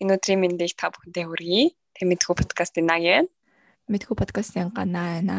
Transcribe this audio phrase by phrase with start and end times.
[0.00, 1.64] Энэ өдрийн мэндийг та бүхэндээ хүргэе.
[1.96, 3.26] Тэг мэдхүү подкастын наг юм.
[3.90, 5.36] Мэдхүү подкастын ганаа байна.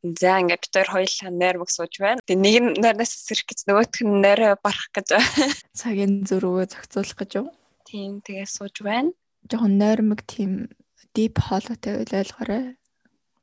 [0.00, 2.24] За ингээд бид хоёр хоёулаа нойр мөг сууж байна.
[2.24, 5.08] Тэг нэг нь нойрнаас сэрэх гэж нөгөөх нь нойроо барах гэж.
[5.78, 7.46] Цагийн зөрүүгөө зохицуулах гэж юу?
[7.84, 9.12] Тийм тэгээ сууж байна.
[9.44, 10.72] Жохон нойрмог тийм
[11.12, 12.79] deep hollow-тэй ойлгоорой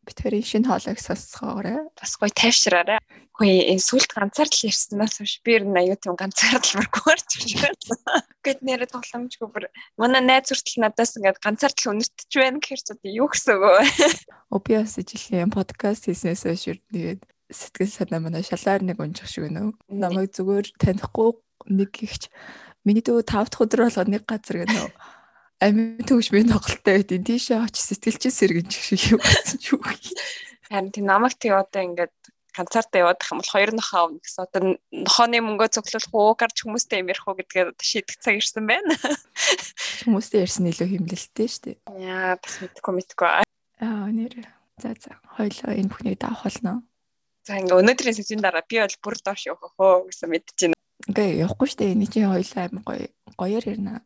[0.08, 1.92] битэрийн шинэ хоолойг сонсгоорой.
[2.00, 3.04] Бас гоё тайвшраарай.
[3.36, 7.32] Хөөе энэ сүлд ганцаар л ярьснаас биш би ер нь аюу тийм ганцаар л баргуурч
[7.60, 8.24] байна.
[8.42, 9.68] Гэт нэрээ тоглоомжгүй бүр
[10.00, 13.64] манай найз хүртэл надаас ингээд ганцаар л өнөртөж байна гэхэр ч одоо юу гэсэн үг
[13.68, 13.84] вэ?
[14.56, 17.22] Обиас жилийн подкаст хийснээс хойш тэгээд
[17.52, 19.74] сэтгэл санаа манай шалаар нэг унжих шиг байна уу?
[19.92, 21.30] Намайг зүгээр танихгүй
[21.68, 22.32] нэг ихч
[22.88, 24.92] миний дөө 5 дахь өдөр болгоо нэг газар гэнэ үү?
[25.60, 29.86] Амин төгш би тоглолттой байдیں۔ Тийшээ очиж сэтгэлчин сэргэн шиг юм болсон ч үг.
[30.70, 32.14] Харин тийм намайг тий одоо ингээд
[32.54, 34.46] концертаа явах юм бол хоёр нохоо авна гэсэн.
[34.46, 34.62] Одоо
[34.94, 38.94] нохооны мөнгөө цуглуулах уу, гарч хүмүүстэй ярих уу гэдгээ шийдэх цаг ирсэн байна.
[40.06, 41.78] Хүмүүстэй ярьсан илүү хэмнэлттэй шүү дээ.
[42.02, 43.30] Яа, бас мэдгүй мэдгүй.
[43.82, 44.34] Аа, нэр.
[44.82, 46.82] За за, хоёлоо энэ бүхнийг даах болно.
[47.46, 50.78] За ингээ өнөөдрийн сэжийн дараа би бол бүр доош явах хөө гэсэн мэдчихэв.
[51.10, 51.94] Ингээ явахгүй шүү дээ.
[51.94, 53.06] Эний чинь хоёлоо аим гоё
[53.38, 54.02] гоёор ярина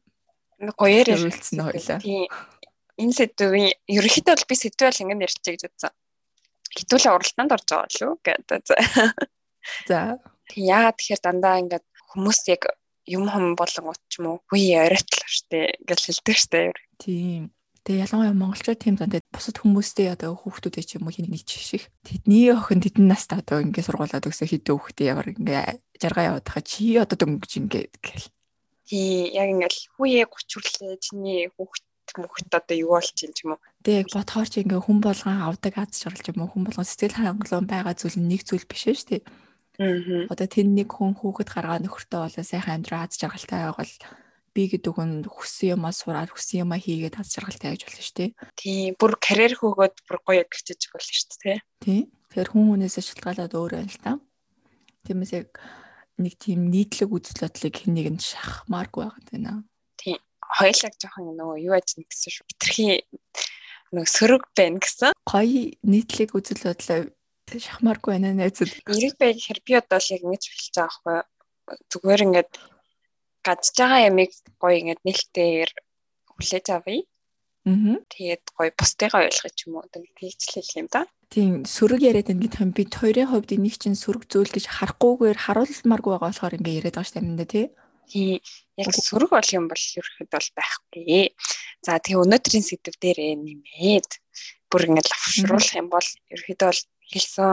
[0.78, 2.00] гоёэр ярилцсан хоёлаа.
[2.00, 2.30] Тийм.
[3.02, 5.94] Энэ сэдвийн ерөнхийдөө бол би сэдвэл ингэ ярьчих гэж бодсон.
[6.72, 8.62] Хитүүлээ уралдаанд орж байгаа лүү гэдэг.
[9.90, 10.20] За.
[10.54, 12.64] Яагаад тэгэхээр дандаа ингээд хүмүүс яг
[13.08, 16.74] юм хам болон ут ч юм уу үе оройтл штэ гэж хэлдэг штэ.
[17.02, 17.50] Тийм.
[17.82, 21.50] Тэгээ ялангуяа монголчууд тийм зан тэгээд бусад хүмүүстэй одоо хүүхдүүдээ ч юм уу хин нэг
[21.50, 21.90] шиг.
[22.06, 26.62] Тэдний охин тэдэн настай одоо ингээ сургуулаад өгсө хідээ хүүхдээ ямар ингээ жаргаа яваад хаа
[26.62, 28.30] чи одоо дөнгөж ингээ гэл.
[28.92, 31.88] Тий, яг ингээл хүүе 30 хүрлээ чиний хүүхд
[32.20, 33.64] мөхт одоо юу болж юм ч юм уу.
[33.88, 37.16] Тэг яг бодохоор чи ингээ хүн болгон авдаг аз жаргал юм уу хүн болгон сэтгэл
[37.16, 39.24] хангалуун байгаа зүйл нь нэг зүйл биш шүү дээ.
[39.80, 40.28] Аа.
[40.28, 43.96] Одоо тэн нэг хүн хүүхэд гаргаа нөхөртөө болоо сайхан амьдраа аз жаргалтай байвал
[44.52, 48.32] би гэдэг хүн хүссэн юмаа сураад хүссэн юмаа хийгээд аз жаргалтай байж болно шүү дээ.
[48.60, 51.60] Тийм, бүр карьер хөөгөөд бүр гоё гэрчиж болно шүү дээ.
[51.80, 52.04] Тийм.
[52.28, 54.12] Тэгэхээр хүн хүнээсээ шалтгаалаад өөр байна л та.
[55.08, 55.50] Тиймээс яг
[56.24, 59.64] нэг тийм нийтлэг үзэл бодлыг хэн нэг нь шахмааргүй байгаад байна.
[59.98, 60.20] Тийм.
[60.42, 62.46] Хоёлаа жоохон нөгөө юу яаж нэгсэн шүү.
[62.50, 62.86] Хитрхи
[63.92, 65.12] нөгөө сөрөг байна гэсэн.
[65.28, 67.00] Гоё нийтлэг үзэл бодлоо
[67.52, 68.72] шахмааргүй байна найзууд.
[68.88, 71.78] Эрэг бай гэхээр би одоо л яг ингэж хэлж байгаа байхгүй.
[71.92, 72.52] Зүгээр ингээд
[73.44, 75.70] гадж байгаа ямиг гоё ингээд нээлтээр
[76.36, 77.04] хүлээж авъя.
[77.68, 77.98] Аа.
[78.10, 79.86] Тэгээд гоё бусдыгаа ойлгох юм уу?
[79.86, 83.96] Одоо тэгчлэх юм да тийм сөрөг яриад байна гэх юм бид хоёрын хувьд энийг чинь
[83.96, 87.66] сөрөг зүйл гэж харахгүйгээр харуулмааргүй байгаа болохоор ингээ яриад байгаа шүү дээ тий.
[88.12, 88.34] Тий.
[88.76, 91.32] Яг сөрөг бол юм бол ерөөхдөө бол байхгүй.
[91.88, 94.10] За тэгээ өнөөдрийн сэдв дээр нэмээд
[94.68, 96.82] бүр ингээ лавшруулах юм бол ерөөхдөө бол
[97.12, 97.52] хэлсэн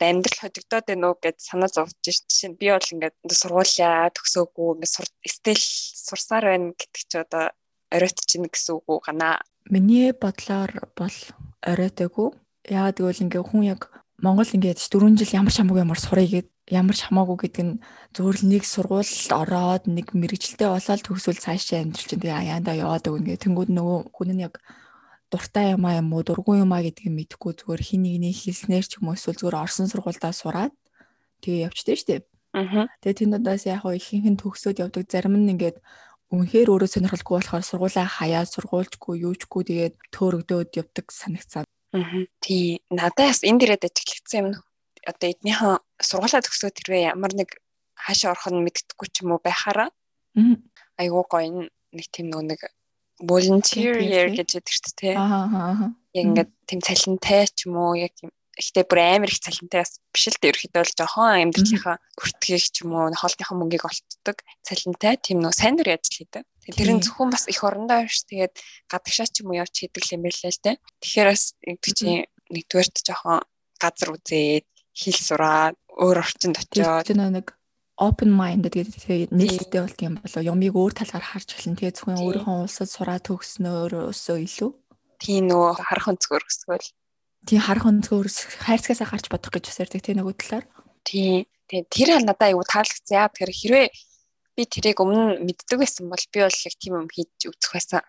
[0.00, 1.92] амьдрал хожигдоод байна уу гэж санаа зовж
[2.32, 5.64] шин би бол ингээд сургуулиа төгсөөгүй ингээд стил
[6.08, 7.44] сурсаар байна гэдэг чи одоо
[7.92, 9.42] оройтч чинь гэсэн үг үү гана.
[9.68, 11.16] Миний бодлоор бол
[11.60, 12.28] оройтойгүй
[12.70, 13.90] Яагаад гэвэл ингээ хүн яг
[14.22, 17.80] Монгол ингээд 4 жил ямар ч хамаагүй ямар сурах гээд ямар ч хамаагүй гэдэг нь
[18.14, 23.10] зөвхөн л нэг сургууль ороод нэг мэрэгчлээ болоод төгсвөл цаашаа амьдрал чинь тэгээ аяанда яваад
[23.10, 23.42] өгнө гэх.
[23.42, 24.62] Тэнгүүд нөгөө хүн нь яг
[25.32, 28.92] дуртай юм аа юм уу дургүй юм аа гэдгийг мэдэхгүй зүгээр хин нэгний хэлснээр ч
[29.02, 30.74] юм уу эсвэл зүгээр орсон сургуульдаа сураад
[31.42, 32.24] тэгээ явчихдээ штеп.
[32.54, 32.86] Аа.
[33.02, 35.78] Тэгээ тэндээс яг хоо ихэнх нь төгсөөд явдаг зарим нь ингээд
[36.34, 41.66] үнэхээр өөрөө сонирхолгүй болохоор сургуулаа хаяа сургуульчгүй юучгүй тэгээд төөрөгдөөд явдаг санагцаа.
[42.40, 42.82] Тий.
[42.90, 44.48] Надаас энэ дээрээ ажиглагдсан юм
[45.10, 47.58] одоо эднийхэн сургуулаа төгсөөд хэрвээ ямар нэг
[47.98, 49.90] хаашаа орох нь мэддэггүй ч юм уу байхаараа.
[50.38, 50.54] Аа.
[51.00, 52.60] Айгуу гоё нэг тийм нэг
[53.20, 55.16] volunteer year гэж яддаг шүү дээ.
[55.16, 55.92] Аа.
[56.14, 58.14] Яг ингээд тийм цалинтай ч юм уу яг
[58.58, 60.50] ихтэй бүр амар их цалинтай биш л дээ.
[60.50, 65.14] Ерөөхдөө л жоохон амьдралынхаа хүртгийг ч юм уу хоолныхаа мөнгийг олцдог цалинтай.
[65.20, 66.44] Тийм нөө сайн дүр ажил хийдэг.
[66.70, 68.54] Тэр нь зөвхөн бас их орондоо биш тэгээд
[68.90, 70.76] гадагшаа ч юм уу явж хийдэг юм байлаа л дээ.
[71.02, 73.40] Тэгэхээр бас гэдэг чинь нэгдүгээрт жоохон
[73.78, 77.06] газар үзээд хэл сураад өөр орчинд очиод.
[77.10, 77.54] Нэг
[78.00, 82.56] open minded гэдэг нийлэлтэй болт юм болоо юмыг өөр талаар харж эхлэн тэгээ зөвхөн өөрийнхөө
[82.64, 84.70] улсад сураад төгснөөр өсөө илүү.
[85.20, 86.86] Тийм нөгөө харах өнцгөр өсгөл
[87.46, 88.28] тийм харах өнцгөр
[88.64, 90.64] хайрцагаасаа гарч бодох гэж өсөрдөг тийм нөгөө талаар.
[91.04, 93.16] Тийм тийм тэр надад аюу таалагдсан.
[93.16, 93.86] Яа тэгэхээр хэрвээ
[94.56, 98.02] би тэрийг өмнө мэддэг байсан бол би бол яг тийм юм хийж үзэх байсан.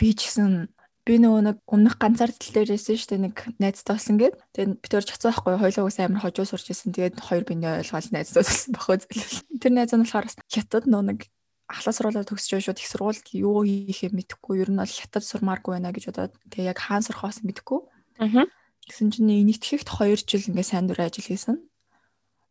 [0.00, 0.72] Би ч гэсэн
[1.02, 4.34] би нөгөө нэг өмнөх ганцаар тал дээр байсан шүү дээ нэг найзтай болсон гээд.
[4.54, 5.58] Тэгээд бид өөр чацаа байхгүй.
[5.58, 9.72] Хоёулаа ус амар хожуу сурч исэн тэгээд хоёр биний ойлгоол найзтай болсон бохоо зөвлөл тэр
[9.74, 11.20] найз нь болохоор хятад нөгөө нэг
[11.68, 15.94] ахлаа сургуулаа төгсөж шууд их сургуульд юу хийхээ мэдэхгүй ер нь бол хятад сурмааргүй байна
[15.94, 17.80] гэж бодоод тэгээ яг хаан сурах бас мэдэхгүй
[18.22, 18.46] аа
[18.88, 21.56] гэсэн чинь энийтгэхт 2 жил ингээ сайн дурын ажил хийсэн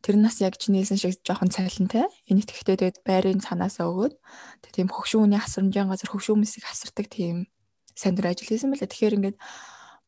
[0.02, 2.10] Тэр нас яг чи нээсэн шиг жоохон цайлантай.
[2.26, 4.18] Энийг тэгтээ тэгээд байрын цанаасаа өгөөд
[4.74, 7.46] тийм хөвшүүний хасрамжийн газар хөвшүүмсийг хасардаг тийм
[7.94, 8.90] сайн дүр ажил хийсэн байлаа.
[8.90, 9.38] Тэгэхээр ингээд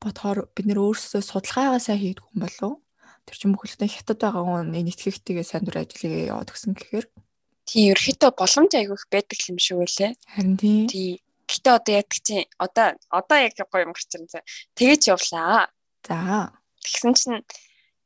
[0.02, 2.82] бодохоор бид нэр өөрсдөө судалгаагаа сайн хийдэг хүн болов.
[3.30, 7.06] Тэр чинь бүхэлдээ хятад байгаа хүн энэ итгэхтэйгээ сайн дүр ажлыг яваад өгсөн гэхээр
[7.68, 10.12] тийм ерөөхдөө боломж айгүй их байдаг юм шиг үлээ.
[10.36, 10.88] Харин тийм.
[10.88, 11.18] Тийм.
[11.48, 14.44] Гэтэ одоо яг чинь одоо одоо яг гоё юм гарч ирсэн.
[14.76, 15.68] Тэгэж явлаа.
[16.08, 16.52] За.
[16.84, 17.42] Тэгсэн чинь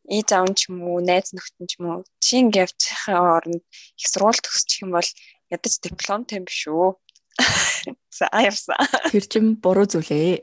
[0.07, 3.63] ээж аав ч юм уу, найз нөхдөд ч юм уу чи ингэ явчихын оронд
[3.99, 5.09] их сургууль төгсчих юм бол
[5.51, 6.95] ядаж дипломтой юм биш үү?
[8.17, 8.79] За явсан.
[9.11, 10.41] Тэр чин буруу зүйлээ.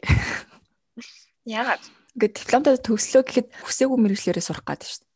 [1.48, 1.82] Яагаад?
[2.14, 5.12] Ингээд дипломтой төгслөө гэхэд хүсээгүй мэрэгчлэрээ сурах гэдэг шүү дээ.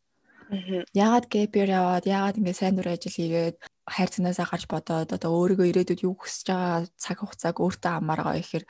[1.29, 3.57] Gap year яваад, яагаад ингэ сайн дур ажил хийгээд
[3.89, 8.65] хайр цанаасаа гарч бодоод одоо өөрийгөө ирээдүйд юу хүсэж байгаа цаг хугацааг өөртөө амааргаа ихээр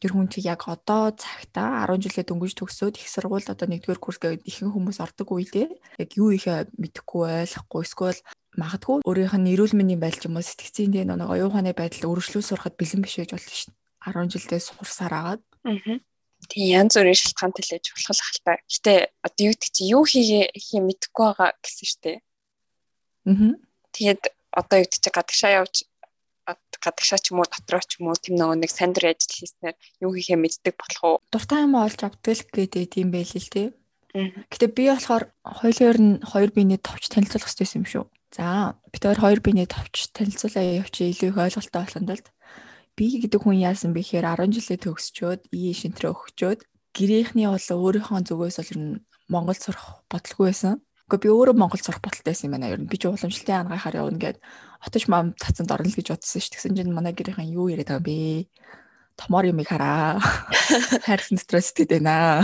[0.00, 4.18] тэр хүн чи яг одоо цагтаа 10 жилээ дөнгөж төгсөөд их сургууль одоо нэгдүгээр курс
[4.22, 5.68] гээд ихэнх хүмүүс ордог үедээ
[6.02, 8.20] яг юу ихэ мэдэхгүй ойлгохгүй эсвэл
[8.54, 12.78] магадгүй өөрийнх нь эрүүл мэндийн байдал юм уу сэтгцийн дэ нэг оюуханы байдал өргөжлөө сурахад
[12.78, 15.98] бэлэн биш байж болно шүү дээ 10 жилдээ сурсаар агаад аа
[16.48, 18.60] тийм янз бүрийн шалтгаан төлөж болох та.
[18.68, 22.18] Гэтэ одоо юу гэдэг чи юу хийгээ хий мэдэхгүй байгаа гэсэн шүү дээ.
[23.32, 23.52] Аа.
[23.94, 24.22] Тэгээд
[24.54, 25.84] одоо чи гадагшаа явж
[26.46, 30.12] гадагшаа ч юм уу дотроо ч юм уу тийм нөгөө нэг сандар ажил хийснээр юу
[30.14, 31.16] хийхээ мэддэг болох уу?
[31.32, 33.68] Дуртай юм олж авдаг гэдэг тийм байл л дээ.
[34.14, 38.04] Гэтэ би болохоор хоёулаар нь хоёр биений товч танилцуулах хэрэгтэй юм шүү.
[38.30, 42.26] За бид хоёр биений товч танилцуулаа явчих илүү их ойлголттой болох тулд
[42.94, 46.60] би гэдэг хүн яасан бэ гэхээр 10 жилээ төгсчөөд ие шинтрээ өгчөөд
[46.94, 50.78] гэрийнхний бол өөрийнхөө зүгээс бол ер нь Монгол сурах бодлого байсан.
[51.04, 52.72] Гэхдээ би өөрөө Монгол сурах бодолтой байсан юм байна.
[52.72, 54.40] Ер нь би ч уламжлалтын ангахаар явна гэд
[54.80, 56.52] отож мам цацанд орно л гэж бодсон шүү.
[56.56, 58.48] Тэгсэн чинь манай гэрийнхэн юу яриад байгаа бэ?
[59.20, 60.16] Томор юм хараа.
[61.06, 62.40] Хайрсан стресс тэдэнэ.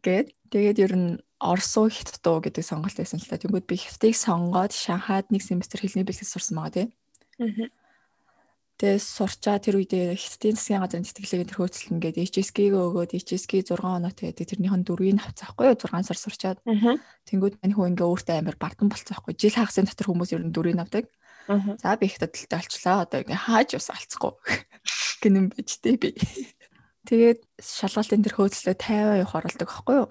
[0.00, 1.10] Гэт тэгээд ер нь
[1.42, 3.36] Орсуу хятадуу гэдэг сонголт байсан л та.
[3.36, 6.88] Тэнгүүд би хятадыг сонгоод Шанхайд нэг семестр хэлний бэлтгэл сурсан байгаа тийм.
[7.42, 7.81] Аа
[8.82, 13.78] Тэгээ сурчаа тэр үедээ хятадын засгийн газрын тэтгэлэг энэ хөөцөлн гэдэг HSK-г өгөөд HSK 6
[13.78, 16.58] оноо тэгээд тэрнийхэн дөрвийг авцаахгүй юу 6 сар сурчаад.
[17.30, 19.38] Тэнгүүд мань хөө ингээ өөртөө амар бардам болцоохгүй.
[19.38, 21.06] Жил хагасын дотор хүмүүс ер нь дөрвийг авдаг.
[21.78, 23.06] За би хятад талтай олчлаа.
[23.06, 24.34] Одоо ингээ хааж ус алцахгүй.
[25.22, 26.10] Гинэн байж тээ би.
[27.06, 30.10] Тэгээд шалгалтын тэр хөөцөлөө 50 явах оролдог байхгүй юу?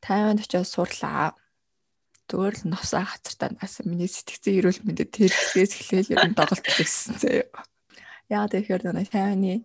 [0.00, 1.36] 50-нд очиод сурлаа
[2.26, 6.66] зүгээр л новсаа хацартаа наасан миний сэтгцэн эрүүл мэндэд тэр хэсгээс эхлээл ер нь доголт
[6.66, 7.46] гэсэн заяа.
[8.26, 9.62] Яагаад тэгэхээр нэг тайваны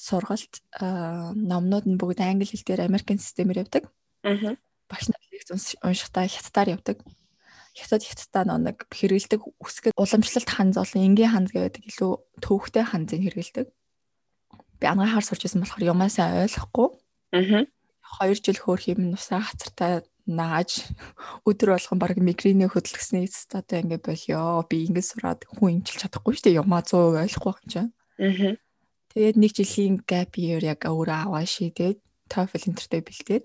[0.00, 3.84] сургалт номнууд нь бүгд англи хэл дээр Америкийн системээр явдаг.
[4.24, 4.56] Аа.
[4.88, 5.20] Багш нар
[5.84, 7.04] уншихтаа хятадаар явдаг.
[7.76, 13.66] Хятад хятадаа нэг хэрэгэлдэг үсгэд уламжлалт ханз болон энгийн ханз гэдэг илүү төвхтэй ханзыг хэрэгэлдэг.
[14.80, 16.88] Би ангаахаар сурч байсан болохоор юмасаа ойлгохгүй.
[17.36, 17.68] Аа.
[18.18, 20.86] 2 жил хөөх юм нусаа хацартаа нааж
[21.44, 23.26] өдөр болгон баг мигренээ хөдөлгснээ
[23.58, 24.62] одоо ингэ болио.
[24.70, 26.60] Би ингэ сураад хүн имчилж чадахгүй шүү дээ.
[26.62, 27.90] Юмаа 100% ойлгохгүй юм чинь.
[28.22, 28.54] Аа.
[29.10, 31.98] Тэгээд нэг жилийн gap year яг өөрөө аваа шийдээд
[32.30, 33.44] TOEFL интертэй бэлдээд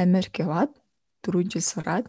[0.00, 0.72] Америк яваад
[1.20, 2.08] 4 жил сураад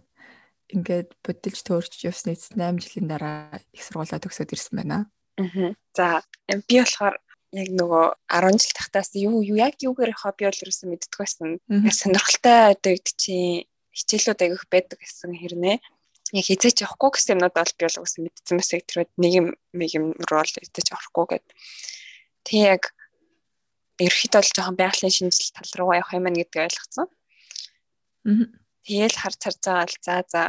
[0.71, 5.11] ингээд бодилж төөрч явсны эцэст 8 жилийн дараа их сургуулаа төгсөөд ирсэн байна.
[5.35, 5.75] Аа.
[5.93, 7.19] За би болохоор
[7.55, 11.49] яг нөгөө 10 жил тахтаас юу юу яг юугаар хобби бол ерөөсөн мэддэг байсан.
[11.87, 13.63] Сонирхолтой гэдэг чинь
[13.95, 15.79] хичээлүүд аявих байдаг гэсэн хэрнээ.
[16.35, 18.83] Яг хизээч явахгүй гэсэн юмнууд бол би бол үсэн мэдсэн байсан.
[18.83, 21.45] Тэр нэг юм нэг юм руу л хизээч авахгүй гэд.
[22.43, 22.83] Тэг яг
[24.03, 27.07] ерөөхдөө л жоохон байгалийн шинжилэл тал руу явах юм гэдгийг ойлгоцсон.
[28.83, 30.43] Тэгэл харж байгаа л за за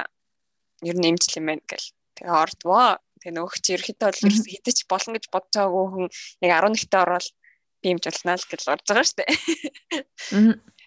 [0.82, 1.16] ер нь юм
[1.46, 1.88] байна гэл.
[2.18, 6.06] Тэгээ ордвоо Тэгээ нөгөө чи ерөөхдөө бол ерөөс хідэж болно гэж байгаагүй хүн
[6.46, 7.26] яг 11-т ороод
[7.82, 9.30] би юмж болно л гэж орж байгаа шүү дээ.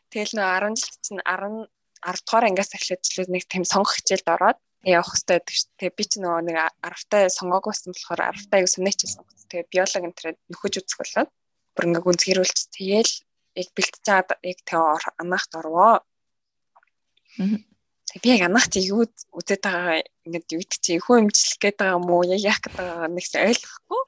[0.07, 1.67] Тэгэл нөгөө 10 жилд чинь 10
[1.99, 5.67] 10 дугаар ангиас эхлээд ч нэг тийм сонгох хичээлд ороод явах хэрэгтэй байдаг шүү.
[5.83, 9.41] Тэгээ би ч нөгөө нэг 10-таа сонгоогүйсэн болохоор 10-таа аяг сонирхчихсан сонгоц.
[9.51, 11.29] Тэгээ биолог энтрээ нөхөж үзэх болоод
[11.75, 13.13] бүр ингээ гүнзгийрүүлж тэгээл
[13.59, 14.79] яг байгаа яг тэг
[15.19, 15.99] анаахт орвоо.
[18.17, 19.05] Би яг анаахт юу
[19.37, 22.25] үзээд байгаа ингээд юу гэдэг чи ихүү имжлэх гээд байгаа юм уу?
[22.25, 24.01] Яг яах гээд байгаа нэгс ойлгохгүй.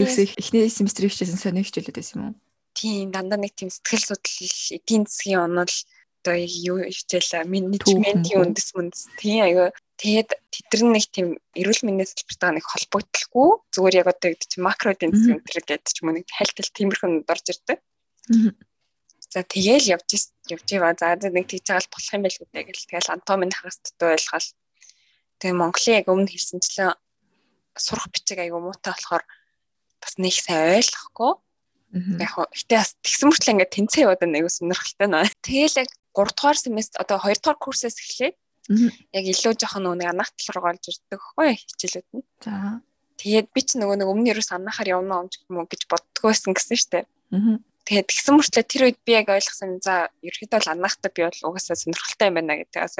[0.00, 2.36] Юусе эхний семестр хичээсэн сони хичээлүүд байсан юм уу?
[2.72, 5.74] Тийм дандаа нэг тийм сэтгэл судлал эдийн засгийн онол
[6.22, 11.26] одоо юу хичээл менежментийн үндэс мөнс тийм аяга тэгээд тэдэр нэг тийм
[11.58, 15.92] эрүүл мэндийн салбартаа нэг холбогдлогүй зүгээр яг одоо гэдэг чинь макро эдийн засгийн өнтер гэдэг
[15.92, 17.78] ч юм уу нэг хайлтал тиймэрхэн дорж ирдэг.
[19.32, 20.08] За тэгээл явж
[20.52, 20.92] явж ива.
[20.92, 24.48] За нэг тийж байгаа л болох юм байл гэдэг тэгэл антомын хагас дутуу ойлгоол
[25.40, 26.92] Тэгээ Монголын яг өмнө хэлсэнчлэн
[27.74, 29.24] сурах бичиг айгу муутай болохоор
[30.04, 31.32] бас нэг сайн ойлгохгүй.
[32.20, 35.26] Яг хөө гэтээ бас тэгсэн мөртлөө ингээд тэнцээ яваад байна айгу сонирхолтой наа.
[35.42, 38.36] Тэгээл яг 3 дугаар семестр одоо 2 дугаар курсээс эхлээд
[38.70, 42.22] Яг илүү жоохон нэг анх тал руу олж ирдэг хгүй хичээлүүд нь.
[42.46, 42.78] За.
[43.18, 46.78] Тэгээд би ч нөгөө нэг өмнө ерөөс анхаар явна юм уу гэж боддгоо байсан гэсэн
[46.78, 47.02] штэ.
[47.34, 47.58] Аа.
[47.82, 51.74] Тэгээд тэгсэн мөртлөө тэр үед би яг ойлгосон за ерөөхдөө л анхаахтай би бол угаасаа
[51.74, 52.94] сонирхолтой юм байна гэдэгээс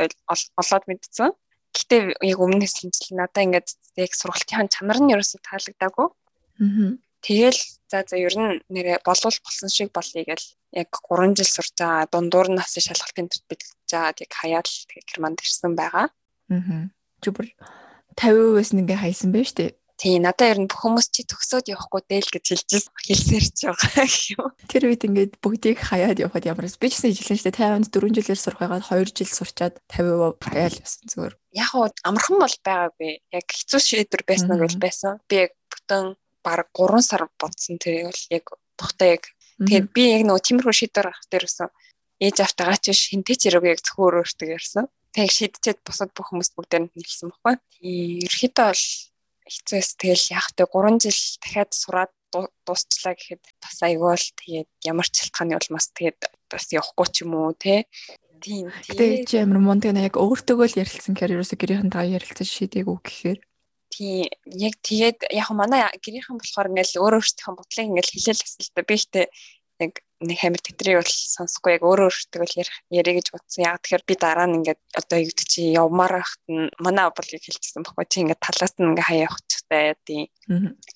[0.58, 1.30] олоод мэдсэн.
[1.70, 3.68] Гэтэ яг өмнөөс хэмжил надаа ингээд
[4.02, 6.08] яг сургалтын чанар нь ерөөсөө таалагдаагүй.
[6.10, 6.98] Аа.
[7.22, 11.78] Тэгэл за за ер нь нэрэ болвол болсон шиг болъё гэл яг 3 жил сурч
[11.78, 16.10] байгаа дундуур нь бас шалгалтын төр бэлтгэж жаад яг хаяад тэгээ германд ирсэн байгаа.
[16.50, 16.90] Аа.
[17.22, 17.48] Бүр
[18.18, 19.78] 50% нь ингээ хайсан байж тээ.
[20.02, 23.61] Тий, надад ер нь бүх хүмүүс чи төгсөөд явахгүй дээ л гэж хэлжсэн хэлсээр ч
[23.71, 24.02] байгаа
[24.35, 24.50] юм.
[24.66, 28.18] Тэр үед ингээд бүгдийг хаяад явхад ямар би ч гэсэн хэлсэн шүү дээ 50-нд 4
[28.18, 31.35] жилээр сурах байгаад 2 жил сурчаад 50% хаяал явсан зүгээр.
[31.54, 33.12] Яг уу амархан бол байгаагүй.
[33.30, 35.23] Яг хэцүү шийдвэр байсан нь бол байсан.
[35.30, 38.44] Би яг бүтэн баг 3 сар бодсон тэрийг бол яг
[38.75, 39.30] тухтай яг
[39.62, 41.71] тэгээд би яг нөгөө тиймэрхүү шийдвэр гаргах дээр өсөн
[42.18, 44.90] ээж автагаа ч шинтэй ч яг зөвхөн өөртөө ярьсан.
[45.14, 47.54] Тэг шийдчихэд бусад бүх хүмүүст бүгдээр нь хэлсэн баггүй.
[47.78, 48.82] Тийм ерөөхдөө бол
[49.46, 49.99] хэцүүс.
[49.99, 55.14] Тэгэл яг тэ 3 жил дахиад сураад дуусчлаа гэхэд бас айгүй л тэгээд ямар ч
[55.20, 57.84] шалтгааны улмаас тэгээд бас явахгүй ч юм уу те?
[58.40, 59.26] Тийм тийм.
[59.28, 63.38] Чи амар мундаг яг өөртөөгөө л ярилцсан гэхээр ерөөсө гэрийнхэн таа ярилцаж шийдээгүй гэхээр.
[63.92, 68.94] Тий яг тэгээд яг манай гэрийнхэн болохоор ингээл өөр өөртөө бодлыг ингээл хэлээл та би
[68.96, 69.26] ихтэй
[69.84, 72.54] яг нэг хамир тэтрийг бол сонсохгүй яг өөрөө өөртөө бол
[72.94, 73.66] яриа гэж бодсон.
[73.66, 77.42] Яг тэгэхээр би дараа нь ингээд одоо юу гэдэг чи явмаар байхад нь манай бодлыг
[77.42, 80.26] хэлчихсэн баггүй чи ингээд талаас нь ингээд хаяа хэрэгтэй тийм.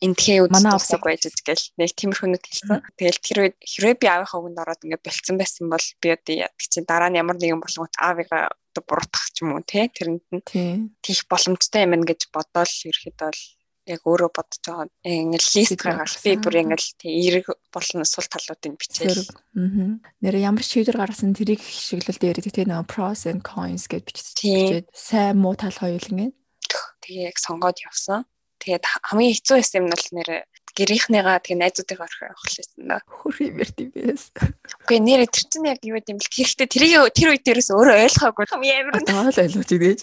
[0.05, 2.79] Энд тхээ үз манай авсаг байж гэл нэг тиймэрхүүнүүд хэлсэн.
[2.99, 6.67] Тэгэл тэр үед хэрвээ би аавынхаа үгэнд ороод ингээд бэлдсэн байсан бол би одоо яадаг
[6.67, 10.45] чи дараа нь ямар нэгэн болгоот аавыгаа одоо буруутгах ч юм уу те тэрэнд нь
[11.01, 12.75] тийх боломжтой юм гэж бодоол.
[12.85, 13.43] Ерөөхдөө бол
[13.87, 18.75] яг өөрөө бодож байгаа ингээл лист гаргал би бүр ингээл тий эерэг болон сул талуудыг
[18.75, 19.23] бичээл.
[19.55, 20.03] Аа.
[20.23, 25.39] Нэр ямар шийдвэр гаргасан тэрийг хишгэлэл дээрээ тий нөгөө pros and cons гэж бичиж сайн
[25.39, 26.35] муу тал хоёуланг.
[27.07, 28.27] Тэгээ яг сонгоод явсан.
[28.59, 30.31] Тэгээд хамгийн хэцүү байсан юм бол нэр
[30.77, 33.01] гэрийнхнийгаа тэгээ найзуудыг орох явахлээсэн да.
[33.07, 34.53] Хөр тийм байсан.
[34.85, 38.45] Үгүй нэр тэр чинь яг юу гэдэм бэл тэгэхдээ тэрийг тэр үед дээрээс өөрөө ойлгоогүй.
[38.51, 39.05] Хамгийн амар.
[39.09, 40.01] Таал ойлгож идэж.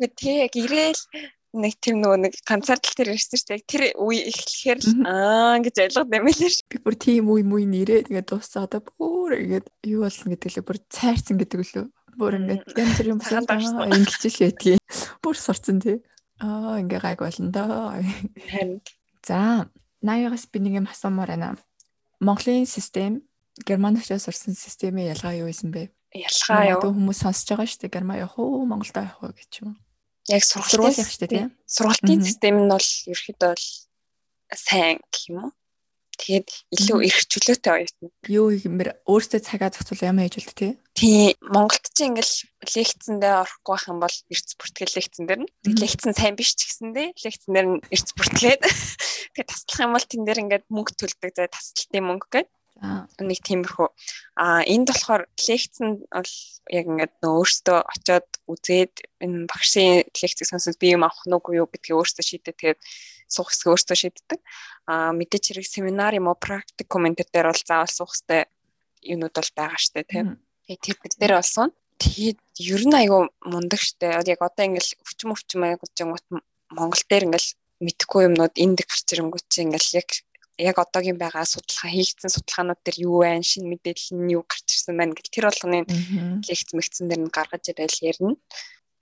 [0.00, 1.02] Тэгээ яг ирээл
[1.50, 6.10] нэг тийм нөгөө нэг концерт дээр ирсэн чинь яг тэр үе эхлэхээр аа гэж ойлгоод
[6.14, 6.62] нэмэлээ ш.
[6.70, 10.64] Би бүр тийм үе мүе нэрээ тэгээд дуусаа одоо бүр ингээд юу болно гэдэг лээ
[10.66, 11.86] бүр цайрсан гэдэг лөө.
[12.14, 14.80] Бүр ингээд янз бүрийн басаад ингэж л ядгийг.
[15.18, 15.98] Бүр сурцсан тий.
[16.38, 17.98] Аа ингээ гайг болно доо.
[19.26, 19.66] За
[20.06, 21.58] 80-аас би нэг юм асуумаар байна.
[22.22, 23.26] Монголын систем
[23.66, 25.90] германчаас сурсан системийн ялгаа юу байсан бэ?
[26.14, 26.94] Ялгаа юу?
[26.94, 27.94] Хүмүүс сонсож байгаа шүү дээ.
[27.98, 29.76] Герман явах уу, Монголд явах уу гэж юм
[30.30, 31.48] яг сургалтын дээ тийм.
[31.66, 33.66] Сургалтын систем нь бол ерөөхдөө бол
[34.54, 35.52] сайн гэх юм уу?
[36.20, 38.08] Тэгээд илүү эрх чөлөөтэй оюутан.
[38.28, 40.72] Юу юмэр өөртөө цагаа зохицуул ямар хийж болт тий?
[40.92, 42.34] Тий, Монголд чи ингээл
[42.76, 45.52] лекцэндээ орохгүй байх юм бол эрц бүртгэл лекцэн дээр нь.
[45.64, 48.60] Лекцэн сайн биш ч гэсэндээ лекцэн дээр нь эрц бүртгээд
[49.32, 53.88] тэгээд таслах юм бол тэн дээр ингээд мөнгө төлдөг зэ тасалтын мөнгө гэдэг нэг тиймэрхүү.
[54.40, 56.32] А энд болохоор лекцэн бол
[56.72, 61.68] яг ингээд нөө өөртөө очиод үзээд энэ багшийн лекцийг сонсоод би юм авах нүггүй юу
[61.68, 62.80] гэдгийг өөртөө шийдээд тэгээд
[63.28, 64.40] суух хэсэг өөртөө шийддэг.
[64.88, 68.48] А мэдээч хэрэг семинар юм уу практикум энэ дээр бол заавал суух хэстэй
[69.04, 70.40] юмнууд бол байгаа штэ тийм.
[70.64, 71.68] Тэр дээр болсон.
[72.00, 74.24] Тэгээд ер нь айгүй мундаг штэ.
[74.24, 76.24] Яг одоо ингээл өвчм өвчм гот
[76.72, 80.08] Монгол дээр ингээл мэдхгүй юмнууд энд гарч ирэнгүүт чи ингээл яг
[80.60, 84.94] яг одоогийн байгаа судалгаа хийгдсэн судалгаанууд дээр юу байна, шинэ мэдээлэл нь юу гарч ирсэн
[84.96, 85.78] байна гэл тэр болгоны
[86.44, 88.36] лекц мэгцэн дээр нь гаргаж ирээл ярина.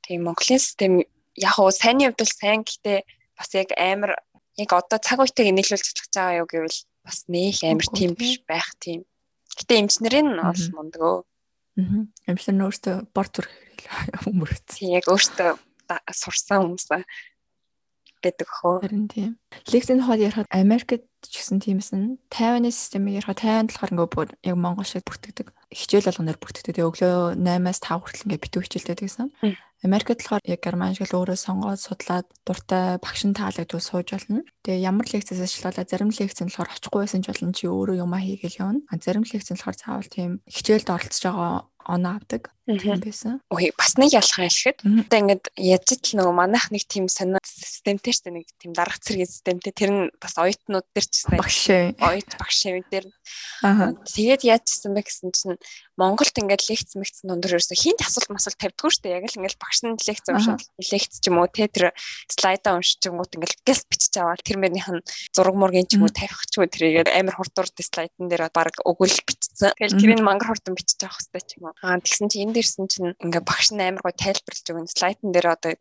[0.06, 0.92] Тийм Монголын систем
[1.36, 2.98] яг уу сайнны хувьд бол сайн гэхдээ
[3.36, 4.12] бас яг амар
[4.58, 8.74] яг одоо цаг үетэйг нийлүүлж чадчих байгаа юу гэвэл бас нэх амар тийм биш байх
[8.82, 9.06] тийм.
[9.54, 11.18] Гэтэ эмчнэрийн нь бол мундаг өө.
[11.78, 12.02] Аа.
[12.26, 13.50] Эмчнэр өөртөө бор зүрх
[14.26, 14.66] хүмүүрч.
[14.78, 15.50] Тийм яг өөртөө
[16.10, 16.86] сурсан хүмүүс
[18.22, 18.76] гэдэг хөө.
[18.84, 19.32] Харин тийм.
[19.70, 24.56] Лекцийн хаад ярихад Америкт ч гэсэн тиймсэн Тайваны системийг ярихад Тайванд болохоор ингээ бүр яг
[24.56, 25.50] Монгол шиг бүртгэдэг.
[25.74, 26.74] Хичээл болгоноор бүртгэдэг.
[26.78, 29.28] Тэгээ өглөө 8-аас 5 хүртэл ингээ битүү хичээлтэй гэсэн.
[29.86, 34.42] Америкт болохоор яг герман шиг л өөрөө сонгоод судлаад дуртай багш нь таалагдвал сууж болно.
[34.66, 38.18] Тэгээ ямар лекцээс ажиллаулаа зарим лекц нь болохоор очихгүй байсан ч болно чи өөрөө юмаа
[38.18, 38.82] хийгээл явна.
[38.90, 43.40] А зарим лекц нь болохоор заавал тийм хичээлд оролцож байгаа оноо авдаг тийм байсан.
[43.48, 48.12] Ой бас нэг ялгаа хэлэхэд одоо ингээд яаж ч нөгөө манайх нэг тийм сонио системтэй
[48.12, 49.72] штэ нэг тийм дарга цэргийн системтэй.
[49.72, 51.60] Тэр нь бас оюутнууд дээр ч гэсэн багш
[51.96, 53.06] оюут багш дээр.
[54.04, 55.56] Тэгээд яаж чсэн бэ гэсэн чинь
[55.98, 59.82] Монголд ингээд лекц мэгц дундор ерөөсө хинт асуулт масуулт тавьдгүй штэ яг л ингээд багш
[59.82, 61.90] нь лекц уншаад лекц ч юм уу те тэр
[62.30, 65.02] слайдаа уншчихгоот ингээд гэл бичиж аваад тэр мөрийнх нь
[65.34, 69.18] зураг мургийн ч юм уу тавих ч үү тэрийгээр амар хурдур слайдн дээр баг өгвөл
[69.26, 69.74] бичсэн.
[69.74, 71.74] Тэгэл тэрийг мангар хурдан бичиж авах хэрэгтэй ч юм уу.
[71.82, 75.48] Аа тэгсэн чинь энд ирсэн чинь ингээ багш нь амар гоо тайлбарлаж өгөн слайдн дээр
[75.54, 75.72] одоо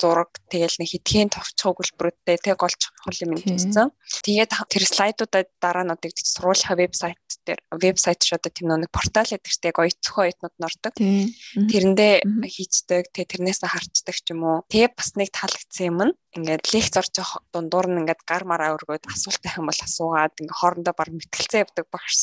[0.00, 3.90] зураг тэгэл нэг хитгэн товчхон өгүүлбэрүүдтэй тэг голч хол юм хийсэн.
[4.24, 9.26] Тэгээд тэр слайдуудаа дараа нь одоо сургуулийн вебсайт дээр вебсайт ш одоо тийм нэг портал
[9.26, 10.92] гэдэг чинь яг оюутхан оюутнууд нордог.
[10.96, 12.14] Тэрэндээ
[12.44, 14.58] хийцдэг тэг тэрнээс харцдаг ч юм уу.
[14.68, 17.14] Тэгээ бас нэг таалагдсан юм нь ингээд лекц орж
[17.52, 21.64] дундуур нь ингээд гар мараа өргөөд асуулт байх юм бол асуугаад ингээд хоорондоо баг мэтгэлцээ
[21.64, 22.16] явдаг багш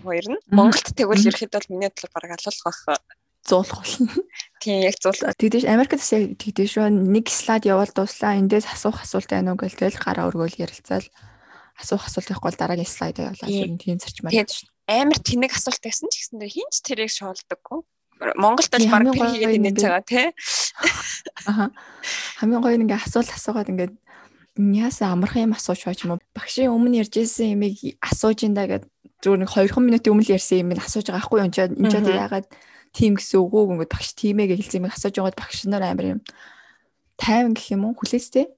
[0.00, 0.42] хоёр нь.
[0.48, 2.78] Монголд тэгвэл ерөөхдөө миний бодлоор баг алуулах
[3.46, 4.12] зуулах болно.
[4.60, 5.16] Тийм яг зуул.
[5.16, 6.88] Тэгдэж Америкт бас яг тэгдэж шүү.
[6.92, 8.36] Нэг слайд явал дуслаа.
[8.36, 11.06] Эндээс асуух асуулт байна уу гээл тэгэл гараа өргөөл ярилцаал
[11.80, 14.32] асуух асуулт байхгүй бол дараагийн слайд явуулаад тийм зарчмаар.
[14.36, 17.80] Тийм амар тэнэг асуулт байсан ч гэсэн хинч тэрийг шоолдоггүй.
[18.36, 20.28] Монголд бол баг хийгээд инеж байгаа тий.
[21.46, 21.72] Аха.
[22.42, 23.94] Хамгийн гоё ингээ асуулт асуугаад ингээд
[24.58, 26.24] яасан амархан юм асууж байгаа юм уу?
[26.36, 28.84] Багшийн өмнө ярьжсэн юмыг асууж инда гэд
[29.24, 31.46] зүгээр нэг 2 минутын өмнө ярьсан юм асууж байгаа байхгүй юу?
[31.48, 32.46] Энд ч яагаад
[32.94, 36.20] тийм гэсэн үг үү ингээд багш тиймээ хэлсэн юм асууж байгаад багш нар амар юм
[37.20, 38.50] тайван гэх юм уу хүлээстэй.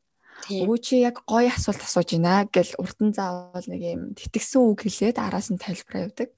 [0.51, 5.19] Өө чи яг гоё асуулт асууж байна гэл урдан заавал нэг юм тэтгсэн үг хэлээд
[5.23, 6.29] араас нь тайлбар явдаг.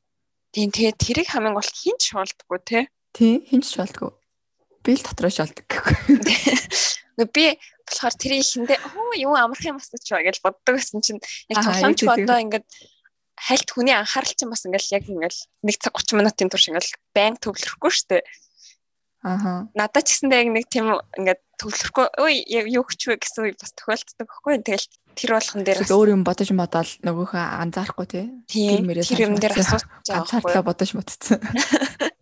[0.52, 2.78] Тийм тэгээд тэрийг хамгийн гол хинч шуулдаггүй те.
[3.16, 4.12] Тийм хинч шалдгүй.
[4.84, 5.96] Би л дотроо шалдаг гэхгүй.
[7.34, 11.62] Би болохоор тэр ихэндээ оо юу амарх юм асууч байгаа гэж боддог байсан чинь яг
[11.62, 12.66] тоглоомч одоо ингээд
[13.38, 17.34] хальт хүний анхаарал чинь бас ингээл яг ингээл 1 цаг 30 минутын турш ингээл байн
[17.38, 18.24] төвлөрөхгүй шүү дээ.
[19.24, 19.68] Аха.
[19.72, 20.86] Надад ч гэсэндээ яг нэг тийм
[21.16, 24.60] ингээд төвлөрөхгүй ой юу гэж вэ гэсэн үе бас тохиолддог байхгүй.
[24.60, 24.86] Тэгэл
[25.16, 28.26] тэр болгон дээр бас өөр юм бодож модал нөгөөхөө анзаарахгүй тий.
[28.52, 30.28] Тэр юм дээр асууж байгаа.
[30.28, 31.40] Анзаарлаа бодож модцсон.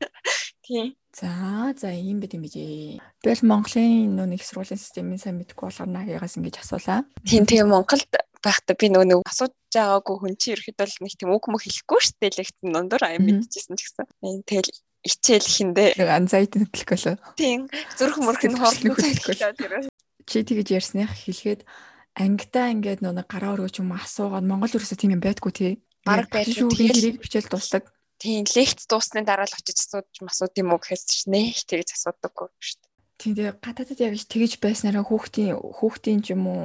[0.62, 0.94] Тийм.
[1.12, 3.02] За за ийм байт юм бижээ.
[3.02, 7.04] Би бол Монголын нөө нэг сургуулийн системийн сайн мэдгүй болохоор наагаас ингэж асуулаа.
[7.26, 8.08] Тийм тийм Монголд
[8.40, 12.00] байхдаа би нөгөө нэг асууж байгаагүй хүн чинь ерөөд бол нэг тийм үг мөх хэлэхгүй
[12.00, 14.06] шүү дээ лекцэн дундуур аяа мэдчихсэн ч гэсэн.
[14.46, 17.16] Тэгэл ичээл ихэндээ анзайд хөтлөх болоо.
[17.36, 17.60] Тийм
[17.98, 19.90] зүрх мөрх нь хоолны хөтлөх.
[20.24, 21.66] Чи тэгэж ярьсных хэлгээд
[22.14, 25.72] ангидаа ингээд нөгөө гараа өргөж юм асуугаад Монгол ерөөсөө тийм юм байдгүй тий.
[26.06, 26.70] Бараг байдгүй.
[26.70, 27.90] Тэрийг бичээл дуусдаг
[28.22, 32.54] Тийм лекц дуусны дараа л очиж асууж масууд юм уу гэхээс ч нэх тэгж асуудаггүй
[32.54, 32.90] шүү дээ.
[33.18, 36.62] Тийм тэгээ гадаадд яг тэгж байснараа хүүхдийн хүүхдийн ч юм уу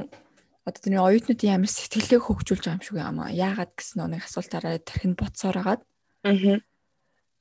[0.69, 3.33] одоо тэрний оюутнуудын амар сэтгэлээ хөгжүүлж байгаа юм шиг юм аа.
[3.33, 5.81] Яагаад гэсэн нэг асуултаараа тархинд ботсоор агаад.
[6.29, 6.61] Аа.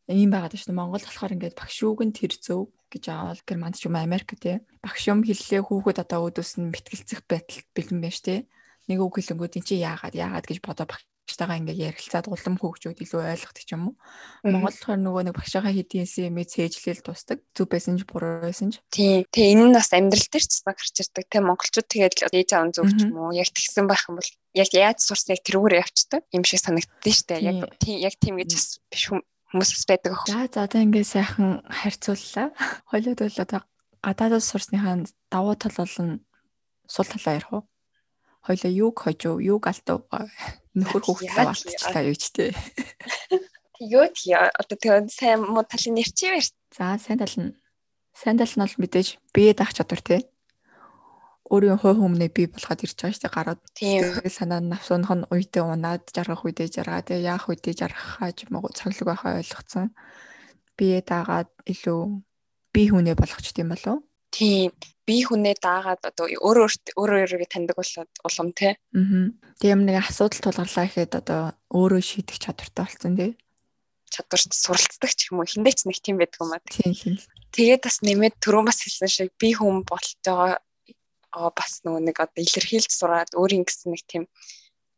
[0.09, 0.81] Ийм байгаад шүү дээ.
[0.81, 4.64] Монгол болохоор ингээд багш үг нь тэр зөв гэж аавал германд ч юм Америк тий.
[4.81, 8.40] Багш юм хэллээ хүүхэд одоо өдөөс нь мэтгэлцэх байдал бэлэн байна шүү дээ.
[8.88, 13.03] Нэг үг хэлэнгүүд эн чи яагаад яагаад гэж бодоо багш багштайгаа ингээ ярилцаад улам хөгжөөд
[13.03, 13.95] илүү ойлгохдаг юм уу.
[14.47, 17.43] Монгол болохоор нөгөө нэг багшаагаа хэдийн юм цээжлэл тусдаг.
[17.51, 18.79] Зүг байсан ч буруу байсан ч.
[18.95, 19.27] Тийм.
[19.35, 21.27] Тэгээ энэ нь бас амьдрал дээр ч цаг гарч ирдэг.
[21.27, 24.71] Тэ монголчууд тэгээд ээж аав зөв ч юм уу яг тэгсэн байх юм бол яг
[24.71, 27.43] яаж сурсныг тэрүүгээр явцдаг юм шиг санагддээ штэ.
[27.43, 28.51] Яг тийм яг тийм гэж
[28.87, 30.25] биш хүмүүс байдаг ах.
[30.31, 32.55] За за одоо ингээ сайхан харьцууллаа.
[32.91, 33.61] Хойлоод бол одоо
[33.99, 36.23] гадаадд сурсныхаа давуу тал бол
[36.87, 37.62] сул талаа ярих уу?
[38.47, 40.07] Хойлоо юуг хожив, юуг алдав
[40.77, 42.51] нөхөр хүүхдээ алдчихлаа юу ч тий.
[43.81, 46.49] Юу тий одоо тэгээ сайн муу талын нэр чи баяр.
[46.73, 47.57] За сайн тал нь
[48.12, 50.21] сайн тал нь бол мэдээж бие даах чадвар тий.
[51.49, 53.61] Өөрийн хой хүмүүний бий болгоод ирж байгаа шүү дээ гараад.
[53.77, 58.49] Тэгээ санаа нь навсунах нь уйдээ унаад жаргах үедээ жаргаа тэгээ яах үедээ жаргахаа ч
[58.49, 59.95] юм уу цаглаг байхаа ойлгоцсон.
[60.75, 62.01] Бие даагаад илүү
[62.75, 64.03] бие хүнээ болгочт юм болов
[64.37, 64.72] Тийм.
[65.07, 68.75] Би хүнээ даагаад одоо өөр өөрөө өөрийгөө таньдаг болоод улам тий.
[68.75, 69.31] Аа.
[69.62, 73.33] Тийм нэг асуудал тулгарлаа гэхэд одоо өөрөө шийдэх чадвартай болсон тий.
[74.11, 76.61] Чадварт суралцдаг ч юм уу хиндэ ч нэг тийм байдаг юм аа.
[76.68, 77.16] Тийм хин.
[77.55, 80.59] Тэгээд бас нэмээд түрүүн бас хэлсэн шиг би хүн болж байгаа
[81.55, 84.25] бас нөгөө нэг одоо илэрхийлж сураад өөрийн гэсэн нэг тийм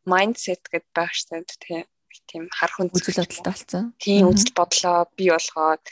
[0.09, 1.85] майндсет гэдээ байх штэ тий.
[2.29, 3.83] Тийм хар хүн үзэл бодолтой болсон.
[4.01, 5.83] Тийм үзэл бодлоо бий болгоод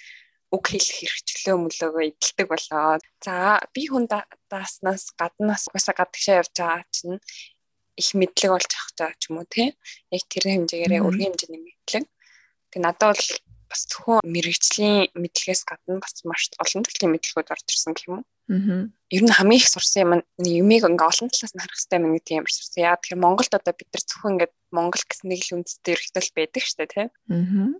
[0.55, 6.83] үг хэлэх хэрэгчлөө мөлөөгөө идэлдэг болоод за би хүн дааснаас гаднаас угаасаа гадагшаа явж байгаа
[6.95, 7.19] чинь
[8.01, 9.75] их мэдлэг болж авах жаа ч юм уу тий
[10.15, 12.05] яг тэр хэмжээгээрээ өргөн хэмжээний мэдлэг
[12.71, 13.27] тэг надад бол
[13.67, 18.25] бас зөвхөн мэрэгжлийн мэдлэгээс гадна бас маш олон төрлийн мэдлэгүүд орж ирсэн гэх юм уу
[18.47, 18.87] Аа.
[19.11, 22.39] Ер нь хамгийн их сурсан юм юмыг ингээ олон талаас нь харах хэрэгтэй юм гэдэг
[22.39, 22.79] юм сурсан.
[22.87, 26.63] Яа тэгэхээр Монголд одоо бид нар зөвхөн ингээ Монгол гэсэн нэг л үндэстэй эрхтэл байдаг
[26.63, 27.09] шүү дээ, тийм.
[27.27, 27.71] Аа.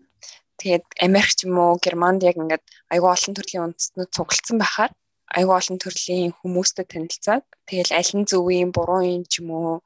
[0.62, 4.92] Тэгээд Америк ч юм уу Германд яг ингээд айгүй олон төрлийн үндэстнүүд цуглдсан байхаар
[5.38, 9.84] айгүй олон төрлийн хүмүүстэй танилцаад тэгэл аль нь зөв юм буруу юм ч юм уу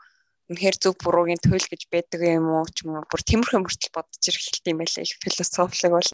[0.52, 4.24] үнэхээр зөв буруугийн төлөв гэж байдаг юм уу ч юм уу бүр тиймэрхүү мөртөл бодож
[4.28, 6.10] ирэх юм байлаа их философик бол.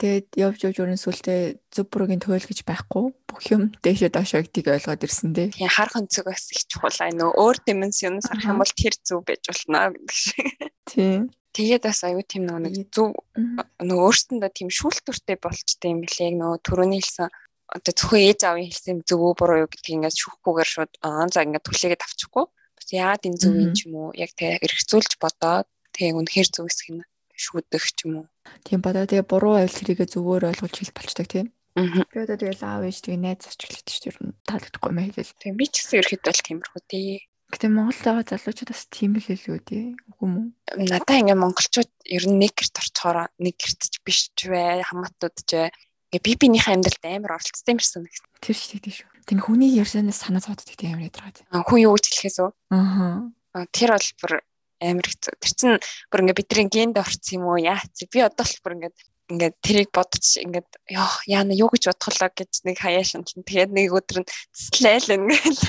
[0.00, 4.72] Тэгээд явж явж өрн сүлдээ зөв буруугийн төлөв гэж байхгүй бүх юм дээшээ доошоо гэдгийг
[4.72, 5.52] ойлгоод ирсэн дээ.
[5.52, 9.20] Тийм харах өнцөг бас их чухал аа нөө өөр дименсионоос харах юм бол тэр зөв
[9.20, 10.48] байж болно гэдэг шиг.
[10.88, 11.28] Тийм.
[11.54, 13.14] Тэгээд бас аюу тийм нэг зөв
[13.78, 16.34] нөгөө өөртөндөө тийм шүүлтүртэй болчтой юм билээ.
[16.34, 17.30] Яг нөгөө түрүүний хэлсэн
[17.70, 21.46] одоо зөвхөн ээж аавын хэлсэн зөв үү буруу юу гэдгийг ингээд шүүхгүйгээр шууд аа за
[21.46, 22.44] ингээд түлхээгээд авчихгүй.
[22.50, 26.66] Бас яагаад энэ зөв юм ч юм уу яг тэгээ эргцүүлж бодоод тэгээ үнэхээр зөв
[26.66, 27.06] хэсэг нь
[27.38, 28.26] шүүдэх ч юм уу.
[28.66, 31.46] Тийм бодоо тэгээ буруу авил тэрийгэ зөвөөр ойлгуулж хэл болчдаг тийм.
[31.74, 34.10] Би одоо тэгэл аав ээж тэгээ найз зочлогдсон шүү дээ.
[34.14, 35.34] Ер нь таалагдахгүй мэй хэлэл.
[35.42, 37.06] Тийм би ч гэсэн ерөөхдөө л тиймэрхүү тий.
[37.54, 39.94] Гэтэ Монголд байгаа залуучууд бас тийм л хэлээ үү тий.
[40.10, 40.46] Үгүй мүү?
[40.90, 45.38] Надаа ингээ монголчууд ер нь нэг гэрт орчхороо нэг гэрт ч биш ч вэ, хамаатууд
[45.46, 45.70] ч вэ.
[46.10, 48.10] Ингээ би бинийхээ амьдралд амар оролцсон юмсан.
[48.42, 49.06] Тэр шүү дээ шүү.
[49.22, 51.46] Тэг хүний ярьсанаас санаа зовддаг тийм амар ядраад.
[51.54, 52.50] Аа хүн юу гэж хэлэхээс үү?
[52.74, 53.66] Аа.
[53.70, 54.32] Тэр бол бүр
[54.82, 55.34] амар хэцүү.
[55.38, 55.78] Тэр чинь
[56.10, 57.62] бүр ингээ бидний генд орсон юм уу?
[57.62, 58.02] Яац.
[58.10, 58.92] Би одоо л бүр ингээ
[59.30, 63.46] ингээд тэрийг бодож ингээд яа яана юу гэж бодхолоо гэж нэг хаяа шанална.
[63.46, 65.60] Тэгээд нэг өдөр нь цэслээл ингээд.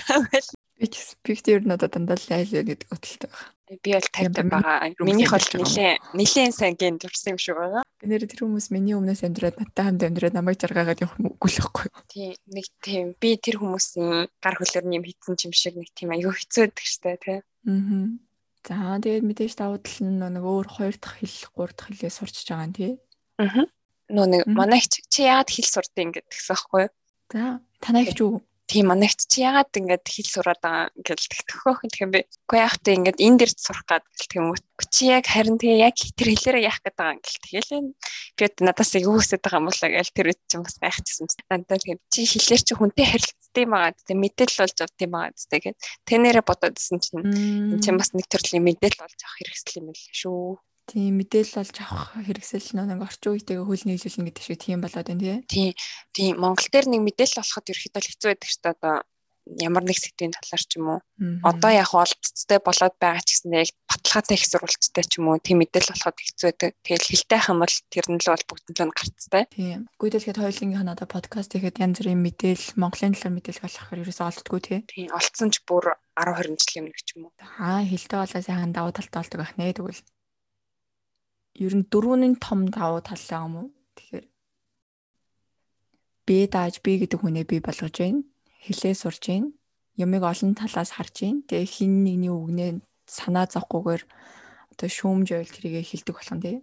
[0.86, 3.82] Би ч спектер нь одоо дандаа л айл гэдэг уталтай байна.
[3.82, 4.94] Би бол 50 байгаа.
[5.02, 7.82] Минийх бол нилээ нилээн сайн гэн дурсан юм шиг байгаа.
[7.98, 11.62] Би нэр тэр хүмүүс миний өмнөөс амьдраад надтай хамт амьдраад намайг жаргаагаад явах үгүй л
[11.66, 11.90] байхгүй.
[12.14, 16.30] Тийм нэг тийм би тэр хүмүүсийн гар хөлөөр юм хитсэн юм шиг нэг тийм аюу
[16.30, 17.40] хэцүү байдаг штэ тий.
[17.42, 18.06] Аа.
[18.62, 22.46] За тэгээд мэдээж давуу тал нь нэг өөр хоёр дахь хэл, гурав дахь хэлээ сурч
[22.46, 22.94] байгаа юм тий.
[23.42, 23.66] Аа.
[24.14, 26.94] Нөө нэг манай их чи яагаад хэл сурдیں۔ гэдэг гэсэн байхгүй юу?
[27.34, 27.42] За
[27.82, 28.38] танай их ч үү?
[28.66, 32.78] Тийм манайч чи ягаад ингэж хэл сураад байгаа гэж тэгтөхөөх юм тэгэхээр би үгүй яах
[32.82, 32.98] вэ?
[32.98, 34.58] Ингэж энэ дэр сурах гад гэл тийм үү
[34.90, 37.72] чи яг харин тэгээ яг тэр хэлээрээ яах гээд байгаа юм гэл тэгэл
[38.36, 41.36] би одоо надаас юу хүсэж байгаа юм болоо гэл тэр үед чинь бас гайхчихсан чи
[41.46, 45.78] дандаа тийм чи хэлээр чи хүнтэй харилцдаг байгаа тийм мэдээлэл болж авд юм байгаа тэгээд
[46.10, 47.22] тэнэрэ бодоодсэн чинь.
[47.22, 51.76] Энэ чинь бас нэг төрлийн мэдээлэл болж авах хэрэгсэл юм л шүү Тийм мэдээлэл олж
[51.82, 55.74] авах хэрэгсэл нэг орчин үетэйгээ хөл нийлүүлнэ гэдэг шиг тийм болоод байна тий.
[56.14, 58.96] Тийм Монгол дээр нэг мэдээлэл олоход ерөөхдөө хэцүү байдаг ч одоо
[59.62, 61.00] ямар нэг сэдвийн талаар ч юм уу.
[61.46, 65.62] Одоо яг олцтой болоод байгаа ч гэсэн яг баталгаатай их сурвалжтай ч юм уу тийм
[65.62, 66.72] мэдээлэл олоход хэцүү байдаг.
[66.82, 69.44] Тэгэл хилтэй хам бол тэр нь л бол бүгд нь гарцтай.
[69.54, 69.80] Тийм.
[70.02, 74.62] Гүйдэлхэд хоёулынх нь одоо подкаст хийхэд янз бүрийн мэдээлэл Монголын талаар мэдээлэл олохоор ерөөсөө олддгүй
[74.66, 74.80] тий.
[74.90, 75.08] Тийм.
[75.14, 77.34] Олцсон ч бүр 10 20 жил юм нэг ч юм уу.
[77.62, 80.02] Аа хилтэй болоо сайхан давуу талтай болдог байх нэ тэгвэл
[81.56, 83.68] ер нь дөрөвний том давуу талаа юм уу?
[83.96, 84.26] Тэгэхээр
[86.28, 88.28] би дааж би гэдэг хүнээ би болгож байна.
[88.68, 89.56] Хэлээ сурж байна.
[89.96, 91.46] Ямиг олон талаас харж байна.
[91.48, 92.72] Тэгээ хин нэгний үгнээ
[93.08, 94.04] санаа зовхгүйгээр
[94.76, 96.58] одоо шүүмж ойл тэрийгэ хилдэг болох нь тий.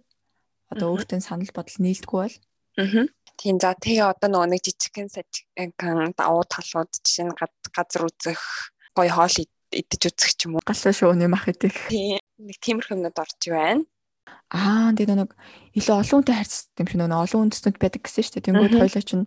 [0.69, 2.37] Одоо өөртөө санал бодол нийлдэггүй бол.
[2.77, 3.05] Аа.
[3.33, 7.37] Тийм за тэгээ одоо нөгөө нэг жижигхэн сажигхан давуу талууд жишээ нь
[7.73, 8.41] газар үзэх,
[8.93, 9.37] гоё хоол
[9.73, 10.65] идэж үзэх ч юм уу.
[10.65, 11.73] Галуу шууны мах идэх.
[11.89, 12.21] Тийм.
[12.37, 13.81] Нэг тиймэрхүү юмнууд орж байна.
[14.53, 15.31] Аа тэгээд нэг
[15.73, 18.47] илүү олон хүнтэй харьцдаг юм шиг нэг олон үндэстнүүд байдаг гэсэн шүү дээ.
[18.47, 19.25] Тэнгүүд хоёлоо чинь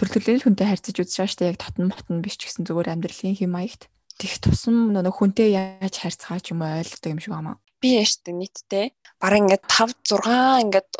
[0.00, 3.88] төрлөлийн хүнтэй харьцаж үзэж штэ яг тотн мотн биш ч гэсэн зүгээр амьдралын хэм маягт
[4.16, 7.60] тех тусам нэг хүнтэй яаж харьцгаа ч юм уу ойлгодог юм шиг байна.
[7.80, 10.90] Би яаштай нийтдээ бараг ингээд 5 6 ингээд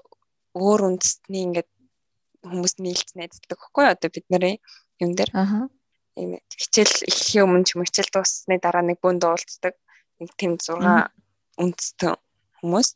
[0.53, 1.71] өөр үндэстний ингээд
[2.45, 4.57] хүмүүс нийлж найздаг байхгүй одоо бид нарын
[5.01, 5.33] юм дээр.
[5.33, 5.69] Аа.
[6.17, 9.77] Ийм хичээл ихэхийн өмнө ч юм хичээл дууссаны дараа нэг бүнд уулздаг.
[10.21, 10.77] Нэг тийм 6
[11.57, 12.17] үндэстэн
[12.61, 12.89] хүмүүс.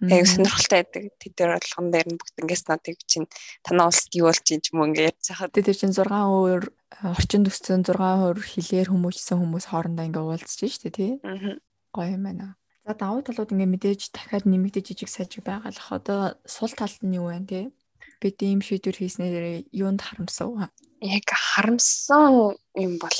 [0.00, 1.04] Яг сонирхолтой байдаг.
[1.16, 3.28] Тэд дээр болгон дээр нь бүгд ингээс нотыг чинь
[3.64, 5.56] танаа улсад юу болж юм ч юм ингээ ярьж хахад.
[5.56, 6.62] Тэд чинь 6 өөр
[7.16, 11.12] орчин төсцөн 6 өөр хилээр хүмүүжсэн хүмүүс хоорондоо ингээ уулзж штэ тий.
[11.96, 12.60] Гоё юм байна.
[12.84, 17.16] За давуу талууд ингээ мэдээж дахиад нэмэгдэж жижиг сажиг байгаа л одоо сул талд нь
[17.16, 17.64] юу вэ тий?
[18.20, 20.70] Бид ийм шийдвэр хийснээр юунд харамсав?
[21.00, 23.18] Яг харамсан юм бол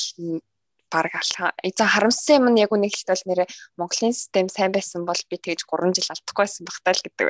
[0.91, 1.53] баг алхаа.
[1.77, 5.67] За харамссан юм нь яг үнийг хэлтэл нэрээ Монголын систем сайн байсан бол би тэгж
[5.67, 7.27] 3 жил алдахгүй байсан багтаа л гэдэг.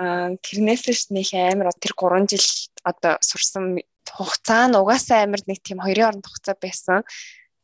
[0.00, 2.46] Аа тэрнээс ш нөх амар тэр 3 жил
[2.84, 7.04] одоо сурсан хугацаа нь угаасаа амар нэг тийм хоёрын оронд хугацаа байсан.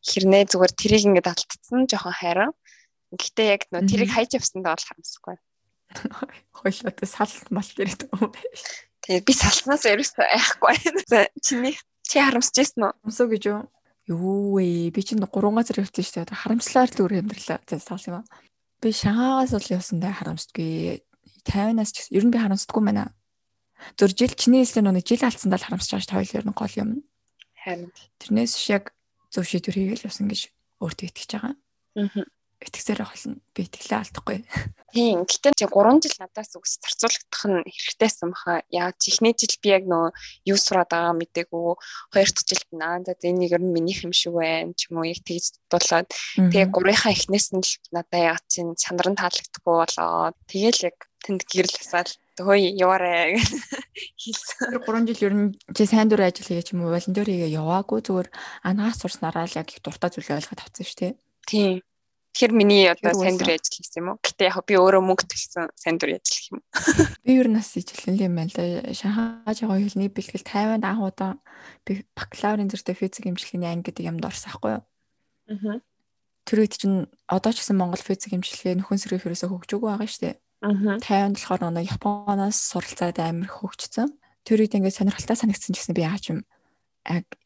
[0.06, 2.50] Хэрнээ зүгээр тэрийг ингээд алдчихсан жоохон хайраа.
[3.11, 5.37] Гэхдээ яг нөө тэрийг хайж явсандаа бол харамсахгүй.
[6.59, 8.61] Хойлоо салт мал байгаа юм байна.
[9.06, 10.74] Тэгээ би салснаас ерөөсөө айхгүй.
[11.46, 12.92] Чиний чи харамсаж ирсэн үү?
[13.06, 13.61] Өмсөө гэж юу?
[14.07, 14.90] Юу вэ?
[14.95, 16.35] Би чинь 3 газар явсан шүү дээ.
[16.35, 17.59] Харамслаар л өөр амьдралаа.
[17.66, 18.25] За салс юм аа.
[18.79, 21.03] Би Шангаагаас бол явсандаа харамсдаггүй.
[21.47, 23.11] 50-аас ч ер нь би харамсдаггүй байна.
[23.99, 26.19] Зур жил чиний хэлсэн нэг жил алдсандаа л харамсаж байгаа дээ.
[26.23, 26.90] Хоёул ер нь гол юм.
[27.59, 27.90] Харин.
[28.23, 28.95] Тэрнээс шиг
[29.35, 31.55] зөв шийдвэр хийгээл явсан гэж өөртөө итгэж байгаа.
[31.99, 33.37] Аа итгэсээр болно.
[33.53, 34.38] Би итгэлээ алдахгүй.
[34.97, 35.29] Тийм.
[35.29, 38.64] Гэтэ чи 3 жил надаас үгс зарцуулагдах нь хэрэгтэйсэн баха.
[38.73, 40.09] Яг чихний жил би яг нөө
[40.49, 41.77] юу сураад байгаа мэдээгүй.
[42.16, 45.11] Хоёр дахь жилд наа за энийг ер нь минийх юм шиг байна ч юм уу
[45.12, 46.09] яг тэгж дулаад
[46.40, 50.33] тэгээ гурийнхаа эхнээс нь л надаа яг чинь чанар нь таалагдахгүй болоо.
[50.49, 53.37] Тэгээл яг тэнд гэрэл асаал хөөе яваарэ
[54.23, 54.81] хэлсэн.
[54.81, 58.01] 3 жил ер нь чи сайн дур ажил хийгээ ч юм уу волонтер хийгээ яваагүй
[58.01, 58.29] зүгээр
[58.64, 61.12] анаас сурснараа л яг их дуртай зүйлээ ойлгоод авсан шүү дээ.
[61.45, 61.85] Тийм
[62.37, 64.20] Тэгэхээр миний одоо сайн дүр ажил хийсэн юм уу?
[64.20, 66.61] Гэтэ яг би өөрөө мөнгө төлсөн сайн дүр ажил юм.
[67.25, 68.92] Би ер нь бас ижилхэн юм байна л да.
[68.92, 71.40] Шанхай жоо хэлний бэлтгэл 50-аад анх удаа
[71.88, 74.85] би бакалаврын зэрэгтэй физик имчилгээний анги гэдэг юмд орсон байхгүй юу?
[75.49, 75.81] Аа.
[76.44, 80.22] Тэр үед чинь одоо ч гэсэн Монгол физик имчилгээ нөхөн сэргийн хөрөөсөө хөгжөөгүй байгаа шүү
[80.29, 80.37] дээ.
[80.61, 81.01] Аа.
[81.01, 84.12] 50-нд болохоор нөгөө Японоос суралцаад амар хөгжсөн.
[84.44, 86.44] Тэр үед ингээд сонирхолтой санагдсан ч гэсэн би яаж юм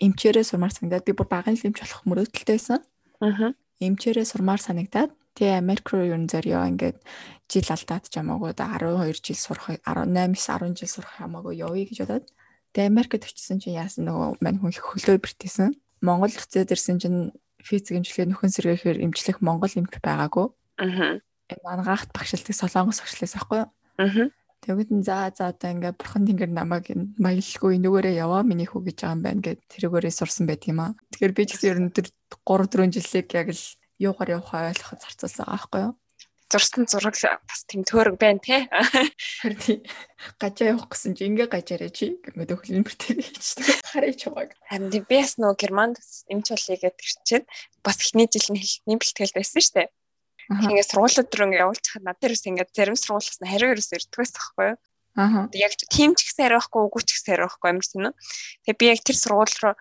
[0.03, 2.83] эмчээрээ сурмаар санагдаад би бүр багын эмч болох мөрөөдөлтэй байсан.
[3.23, 7.01] Аа эмчээрээ сурмаар санагдаад тэгээ Америк руу ер нь зорио ингээд
[7.49, 12.27] жил алдаад ч хамаагүй 12 жил сурах 18-10 жил сурах хамаагүй явъя гэж бодоод
[12.77, 15.75] тэгээ Америкт очисон чинь яасан нөгөө мань хүн хөлөө бэртээсэн.
[16.05, 20.47] Монгол хэзээ дэрсэн чинь физик имчилгээ нөхөн сэргээхээр имчлэх Монгол эмч байгаагүй.
[20.81, 21.21] Аа.
[21.51, 23.69] Энэ ангаахт багшилдаг солонгос багшлаас аахгүй юу?
[24.01, 24.31] Аа.
[24.61, 29.17] Тэгвэл за за одоо ингээ бурхан тэнгэр намайг маялгүй нүгээрээ яваа миний хүү гэж байгаа
[29.17, 30.93] юм байна гэд тэрүүгээрээ сурсан байт юм аа.
[31.17, 32.07] Тэгэхээр би ч гэсэн ер нь тэр
[32.45, 33.65] 3 4 жилийг яг л
[33.97, 35.95] юугаар явахаа ойлгоход зарцуулсан байгаа байхгүй юу?
[36.51, 37.15] Зурсан зураг
[37.47, 38.67] бас тийм төөрөг байна те.
[39.41, 39.79] Харин тий.
[40.35, 43.79] Гажаа явах гэсэн чи ингээ гажаарэ чи гэмэд өхлөн бэртэй хийчихдэг.
[43.87, 44.51] Хараа чамаг.
[44.67, 47.47] Харин би бас нөгөө германд эмч болъё гэдэг чинь
[47.87, 49.89] бас эхний жил нь хэлний бэлтгэл байсан шүү дээ.
[50.51, 54.67] Тэгээд сургуулиуд руу ингээд явуулчихад над дээрээс ингээд зарим сургуулиас нь хариу ерөөс ирдгээс тахгүй
[54.75, 54.79] юу.
[55.15, 55.47] Аа.
[55.55, 58.15] Яг тийм ч гэсэн хариухгүй үгүй ч гэсэн хариухгүй амар тийм үү.
[58.67, 59.75] Тэгээд би яг тэр сургууль руу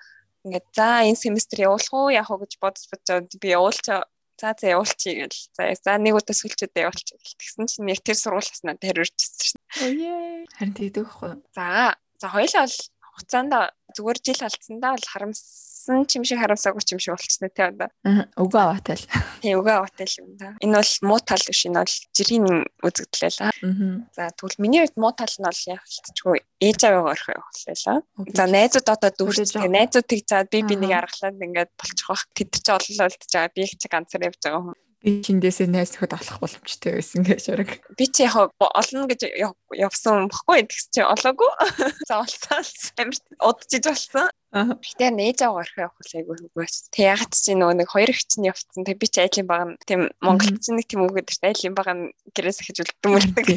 [0.45, 4.05] ингээд за энэ семестр явуулах уу яах уу гэж бодож бодож би явуулчаа
[4.37, 5.41] за за явуулчих гэл.
[5.57, 7.39] За за нэг удаа сүлчүүдээ явуулчих гэл.
[7.41, 9.61] Тэгсэн чинь яг тэр сургуулиас надад хариу ирчихсэн шин.
[9.83, 10.45] Өөе.
[10.53, 11.31] Харин тэгдэг байхгүй.
[11.57, 12.77] За за хоёлаа бол
[13.18, 13.52] хугацаанд
[13.94, 17.88] зүгээр жил алдсандаа бол харамссан ч юм шиг харамсаагүй ч юм шиг болчихсон тий одоо.
[18.34, 19.06] Өгөө аваатай л.
[19.38, 20.48] Тий өгөө аваатай л юм да.
[20.58, 22.46] Энэ бол муу тал биш энэ бол жирийн
[22.82, 24.10] үзэгдэл л.
[24.18, 27.98] За тэгвэл миний хувьд муу тал нь бол яг хэлчихгүй ээж аваагаа орхих явууллаа.
[28.34, 32.26] За найзууд одоо дүүрч тэгээ найзууд тэг заад би би нэг аргалаад ингээд болчих واخ.
[32.34, 33.54] Тэд чи ололоо үлдэж байгаа.
[33.54, 37.39] Би их чи ганцаар явж байгаа хүн би чиндээсээ найз нөхөд олох боломжтой байсан гэж
[37.39, 37.71] шараг.
[37.95, 39.31] Би чи яг олно гэж
[39.71, 41.47] явсан бохгүй тэгс чи олоогүй.
[42.09, 42.59] За олцоо
[42.99, 44.27] амар удаж болсон.
[44.51, 46.75] Гэтэ нээж аваа орхих явах айгүй хөгөөс.
[46.91, 48.83] Тэг ягаад чи нөгөө нэг хоёр их чинь явцсан.
[48.83, 51.87] Тэг би чи айлын баг тийм Монгол чинь нэг тийм үг гэдэг айлын баг
[52.35, 53.47] гэрээс ахиж үлддэг мөрдөг.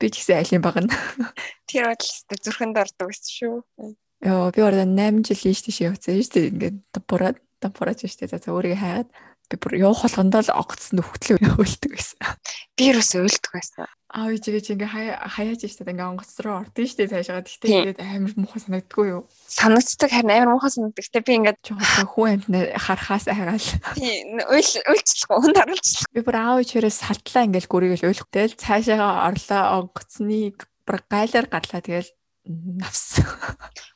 [0.00, 0.88] Би ч гэсэн айлын баг нь.
[1.68, 3.56] Тэр бодлоо зүрхэнд ордог гэсэн шүү.
[4.24, 6.48] Йоо би ороо 8 жил ийш тийш явцсан шүү дээ.
[6.54, 6.78] Ингээд
[7.10, 8.38] бураад бураад шүү дээ.
[8.38, 9.10] За өөрийгөө хайгаад
[9.52, 12.18] би бүр явах болгондоо л огцсон нөхтлөө өөлдөг байсан.
[12.72, 13.84] Би юус өөлдөг байсан.
[14.12, 14.88] Аа ич гэж ингээ
[15.28, 17.44] хаяаж штэ ингээ онгоц руу ордог штэ цаашаа.
[17.44, 19.24] Гэхдээ ингээд амар муухай санагддаггүй юу?
[19.48, 21.04] Санагддаг харин амар муухай санагддаг.
[21.04, 21.60] Гэтэ би ингээд
[22.12, 23.68] хүн амтны харахаас айгаал.
[23.96, 26.08] Тийм уйл уйлчлах хүн харуулчлах.
[26.12, 28.28] Би бүр аав ичээрээс салтлаа ингээл гүрийгэл уйлах.
[28.28, 30.52] Тэгэл цаашаа орлоо онгоцны
[30.84, 32.12] бүр гайлаар гадлаа тэгэл
[32.46, 33.22] навс.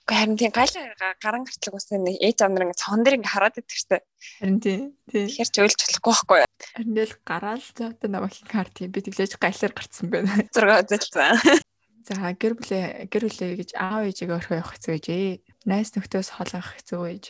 [0.07, 0.71] Уу харин тийм гал
[1.19, 4.07] гаран гартлаг усан нэг ээж амнар ингээ цохон дээр ингээ хараад идэх штэ.
[4.39, 4.83] Харин тийм.
[5.11, 6.41] Тэгэхээр ч уйлж болохгүй байхгүй?
[6.79, 10.31] Харин л гараал зөөтэй намайг карт юм би тэглэж галаар гарцсан байна.
[10.55, 11.43] Зураг үзэлцэн.
[12.07, 15.07] За гэр бүлээ гэр бүлээ гэж аав ээжигээ орхио явах хэцүү гэж
[15.67, 17.25] найс нөхдөс холоох хэцүү гэж.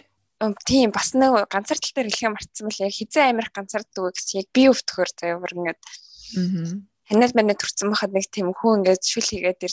[0.68, 4.48] Тийм бас нэг ганцаар тал дээр хэлхээ мартсан мэл яг хизээ амирх ганцаарддаг гэсэн яг
[4.52, 5.80] би өвтөхөр заяа бүр ингээд.
[5.80, 6.76] Аа.
[7.08, 9.64] Ханаад манай төрцөн бахад нэг тийм хүн ингээд шүл хийгээд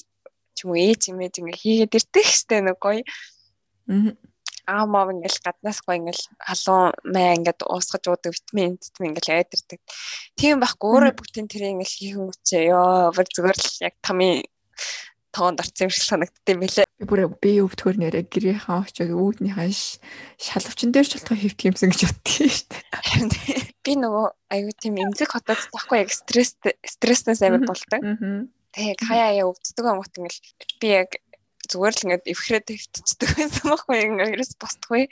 [0.56, 3.04] ч юм уу ээж имэж ингээ хийгээд ирдэг штэ нэг гоё.
[4.64, 9.52] Аа маа ингээл гаднаас гоё ингээл халуун маа ингээд уусгаж уудаг витамин витамин ингээл яад
[9.52, 9.80] ирдэг.
[10.40, 14.48] Тийм байхгүй өөрөө бүгдийн тэр ингээл хийхэн үчээ ёо бүр зүгээр л яг тамийн
[15.34, 16.86] тоонд орсон юм шиг санагддсан мэлээ.
[17.02, 19.74] Би бүр би өвдгөр нэрээ гэрийнхаа очоод үүднийхээ
[20.38, 23.74] шалвчин дээр ч болтоо хөвтг юмсан гэж боддгийн шүү дээ.
[23.82, 26.54] Би нөгөө аюу тийм эмзэг хотод тахгүй яг стресс
[26.86, 28.00] стресснээс амар болдог.
[28.74, 30.42] Тэг хаяа яа өвддөг юм гот ингээл
[30.82, 31.10] би яг
[31.70, 35.04] зүгээр л ингээд эвхрээд хөвтцдөг байсан байхгүй ингээд ерөөс босдохгүй.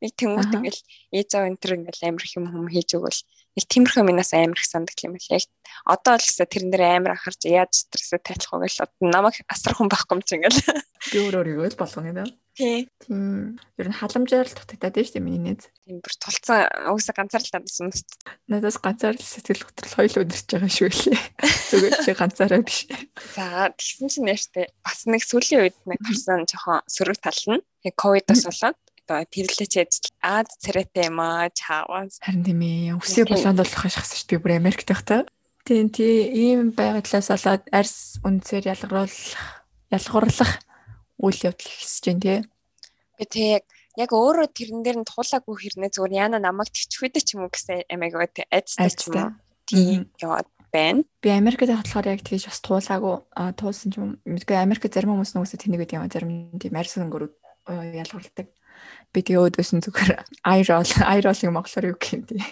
[0.00, 0.80] Яг тэмүүт ингээл
[1.18, 3.20] ээж аав энэ төр ингээл амар их юм хүм хийж өгвөл
[3.56, 5.32] яг тиймэрхүү минаас амар их сандаг юм л.
[5.32, 5.48] Яг
[5.88, 9.80] одоо л гэсэн тэрэн дээр амар анхаарч яаж стрессээ тайлах вэ гэл одоо намайг асрах
[9.80, 10.60] хүн байхгүй юм чи ингээл.
[11.12, 12.88] Би өөрөө өөрийгөө л болгоно тий.
[13.04, 17.14] Тийм ер нь халамжаар л дутагдаад байна шүү дээ миний нээз тийм бүр тулцсан угсаа
[17.16, 17.92] ганцаарлаа гэсэн
[18.48, 21.20] надаас ганцаар л сэтгэл хөдлөл хоёул өдөрч байгаа шүү лээ
[21.68, 22.88] зүгээр чи ганцаараа биш.
[23.36, 27.94] За тэгсэн чинь яаштай бас нэг сүүлийн үед нэг гарсан жоохон сөрөг тал нь яг
[28.00, 32.18] ковидос болоод одоо тэрлэж ажил Аз царайтай юм аа чаавас.
[32.18, 32.98] Харин тийм ээ.
[32.98, 34.42] Өсөө болоонд болох хашгсан шүү дээ.
[34.42, 35.22] бүр Америкт байхдаа.
[35.62, 39.42] Тийм тий ийм байгадлаас болоод арьс үнцээр ялгаруулах
[39.94, 40.52] ялгуурлах
[41.22, 42.38] үйл явдал ихсэж байна тий.
[43.18, 43.64] Би тий яг
[43.94, 47.86] яг өөрөө тэрэн дээр нь туулаагүй хэрнээ зүгээр яна намайг тэгчихвэдэ ч юм уу гэсэн
[47.86, 49.34] амиг айцтай ч юм уу.
[49.66, 51.02] Тийм яваад байна.
[51.22, 53.16] Би Америкт хатлахаар яг тэгж бас туулаагүй
[53.58, 54.18] туулсан ч юм.
[54.26, 57.34] Мэдгүй Америкт зарим хүмүүс нөгөөсөө тэнэг гэдэг юм зарим тийм арьс өнгөрүүд
[57.66, 58.46] ялгуулдаг
[59.12, 60.10] би тэгээ өөдөөс нь зүгээр
[60.44, 62.42] айрол айрол юм монголоор юу гэх юм тий.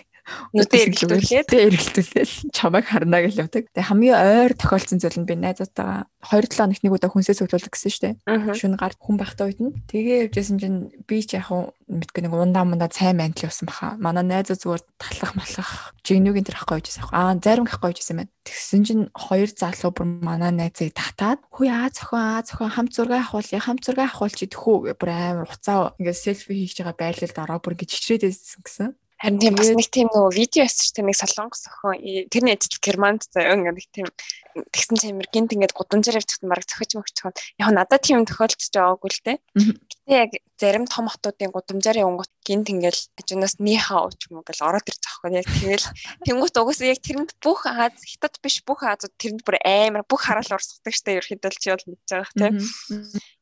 [0.56, 3.68] Нүдээ эргэлдүүлээд эргэлдүүлээд чамайг харна гэж явдаг.
[3.76, 8.16] Тэгээ хамгийн ойр тохиолдсон зүйл нь би найзаатайгаа 2-7 хоногт нэг удаа хүнсээ цуглуулдаг гэсэн
[8.24, 8.56] дээ.
[8.56, 12.64] Шүн гар хүн байхдаа үед нь тэгээ явжсэн чинь би ч яг мэдгүй нэг ундаа
[12.64, 14.00] мундаа цай мантл явсан баха.
[14.00, 15.70] Манай найзаа зүгээр талах малах
[16.08, 17.12] жигнүүгийн тэр ахгүй явжсэн.
[17.12, 18.32] Аа зарим ахгүй явжсэн байна.
[18.48, 23.20] Тэгсэн чинь хоёр залуу бүр манай найзыг татаад хөө аа зохион аа зохион хам зураг
[23.20, 27.76] авахуулъя хам зураг авахуулчих төхөө бүр амар уцаа ингээд селфи хийж байгаа байрлалд ороо бүр
[27.76, 28.88] ингээд чичрээд байсан гэсэн.
[29.24, 33.24] Харин тийм бас нэг тийм нөгөө видео эсэж тийм нэг солонгос охин тэрний ажил германд
[33.32, 34.06] заяа ингээ нэг тийм
[34.54, 39.10] тэгсэн чинь амир гинт ингээд гудамжаар явчихсан баг зохиж мөгчхон яг надад тийм тохиолдож байгаагүй
[39.10, 39.32] л те.
[39.54, 44.62] Гэтэ яг зарим том хотуудын гудамжаар явгот гинт ингээл хажуунаас нихаа ч юм уу гэл
[44.62, 45.86] ороод ирж байгаа хгүй яг тэгэл
[46.22, 50.54] тэнгуут угсаа яг тэрэнд бүх Аз хятад биш бүх Азууд тэрэнд бүр амар бүх хараал
[50.54, 52.46] урсгадаг штэ ерөөхдөө чи бол мэдж байгаа те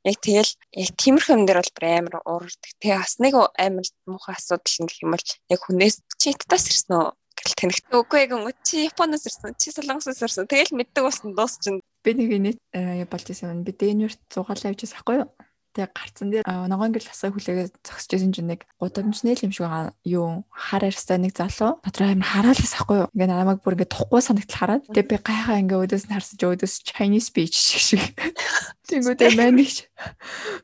[0.09, 2.70] яг тэгэл яг тиймэрхүү юм дээр бол бүр амар уурдаг.
[2.81, 7.07] Тэгээ бас нэг амар муухай асуудал гэх юм бол яг хүнээс чи хятадаас ирсэн үү
[7.43, 10.47] гэл танихт үгүй яг өнгө чи Японоос ирсэн чи Солонгосоос ирсэн.
[10.47, 15.17] Тэгэл мэддэг болсон дуусчин би нэг э, болж байсан би Дэнверт зугаалаа явж байсан хгүй
[15.23, 15.31] юу?
[15.73, 16.29] Тэг гарцсан.
[16.29, 20.45] Дээр ногоон гэрэл асаа хүлээгээ зогсож байсан чинь нэг гудамжны л юм шиг байгаа юу?
[20.53, 21.81] Хар арьстай нэг залуу.
[21.81, 23.09] Дотроо амар хараалаас ахгүй юу?
[23.17, 24.85] Ингээ намайг бүр ингээ тухгүй санагдал хараад.
[24.93, 28.03] Тэг би гайхаа ингээ өдөөс нь харсаж өдөөс Chinese speech шиг шиг.
[28.93, 29.89] Тэнгүүдээ манийч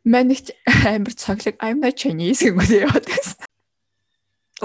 [0.04, 0.52] манийч
[0.92, 1.56] амар цоглог.
[1.56, 3.47] I'm not Chinese гэнгүүт яваад байсан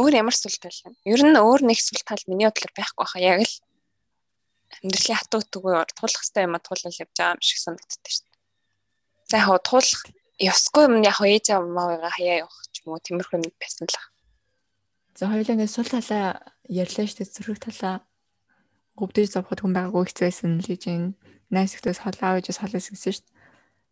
[0.01, 3.21] өөр ямар сул тал юм ер нь өөр нэг сул тал миний бодлоор байхгүй хаа
[3.21, 3.55] яг л
[4.83, 8.33] амьдралын хатуу төгөө туулах хэвээр юм туулал явж байгаа юм шиг санагддаг шүү дээ
[9.33, 10.03] За яг туулах
[10.37, 13.97] ёсгүй юм яг ээж аав маагаа хаяа явах ч юм уу тиймэрхүү юм байсан л.
[15.17, 17.95] За хоёулаа ингээд сул талаа ярьлаа шүү дээ зүрх талаа
[19.01, 21.17] өвдөж завхад хүн байгаагүй байсан л гэж энэ
[21.49, 23.33] найс ихтэйс холаа авэж холоос гэсэн шүү дээ.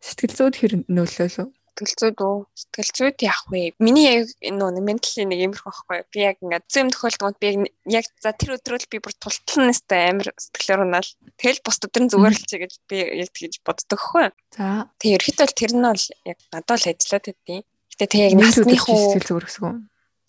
[0.06, 1.48] Сэтгэл зүйд хэр нөлөөлөө?
[1.82, 2.38] Сэтгэл зүйд үү?
[2.54, 3.74] Сэтгэл зүйд яах вэ?
[3.82, 6.06] Миний яг нөө менталийн нэг юмрх байхгүй.
[6.13, 10.30] Би яг ингээд зэм тохиолдолд би яг за тэр өдрөө би бүр тултлан нэстэй амар
[10.38, 11.10] сэтгэлээр унаал.
[11.41, 14.30] Тэгэл бус өдөр нь зүгээр л чи гэж би яг тэгж боддог хгүй.
[14.54, 14.94] За.
[15.02, 19.26] Тэг ерөөхдөө тэр нь бол яг надад л ажиллаад байдیں۔ Гэтэ тэг яг насных сэтгэл
[19.26, 19.76] зүгээр гэсэн үү?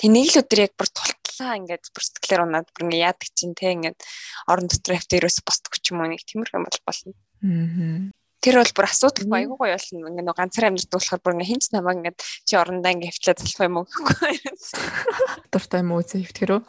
[0.00, 3.52] Тэг нэг л өдөр яг бүр тултлаа ингээд бүр сэтгэлээр унаад бүр ингээд яадаг чинь
[3.52, 4.00] тэг ингээд
[4.48, 7.12] орон дотор хавтаа ерөөс босдох ч юм уу нэг тиймэрхүү юм бол болно.
[7.44, 8.21] Аа.
[8.42, 10.08] Тэр бол бүр асуудал айгүй гоё болно.
[10.10, 13.62] Ингээ нэг ганцаар амьд болохоор бүр ингээ хинч намайг ингээ чи орондоо ингээ хвчлээ залах
[13.62, 14.34] юм уу гэхгүй.
[15.54, 16.62] Дуртай юм уу зэв тэр үү?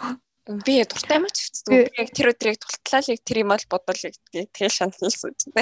[0.44, 1.72] Би дуртай юм ч хэвчээ.
[1.72, 5.54] Би яг тэр өдрийг тултлаа л тэр юм бол бодвол тэгэл шаналсан ч тийм.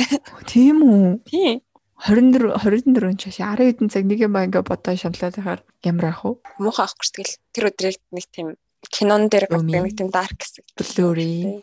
[0.51, 1.07] Тийм үү?
[1.29, 1.61] Тийм.
[2.01, 6.33] 24 24 чаш 10 хэдэн цаг нэг юм ингээ бодоо шаналаад байхаар ямар ах вэ?
[6.57, 8.47] Муухай авахгүй тэгэл тэр өдрийг нэг тийм
[8.89, 10.65] кинон дээр нэг тийм дарк хэсэг.
[10.81, 11.61] Blurry.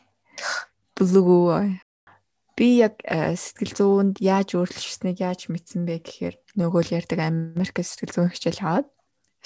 [0.94, 1.50] Blue
[2.58, 7.78] би яг э, сэтгэл зүйнд яаж өөрчлөснгийг яаж мэдсэн бэ гэхээр нөгөө л ярьдаг Америк
[7.78, 8.88] сэтгэл зүйн хичээл аваад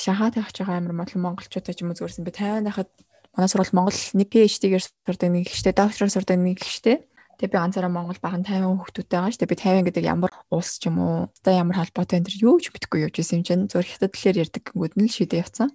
[0.01, 2.89] Шанхайд явж байгаа амар олон монголчуудаа ч юм уу зүгээрсэн би 50 дахад
[3.37, 7.05] манай сургууль Монгол нэг PhD-гээр сурдаг нэг ихтэй доктороор сурдаг нэг ихтэй
[7.37, 9.51] Тэгээ би ганцаараа Монгол баган 50 хүүхдүүдтэй байгаа шүү дээ.
[9.51, 13.03] Би 50 гэдэг ямар улс ч юм уу, одоо ямар холбоотой энэ юу ч мэдэхгүй
[13.03, 15.75] явж исэн юм чинь хятад талаар ярьдаг гингүүд нь л шийдээ явцсан.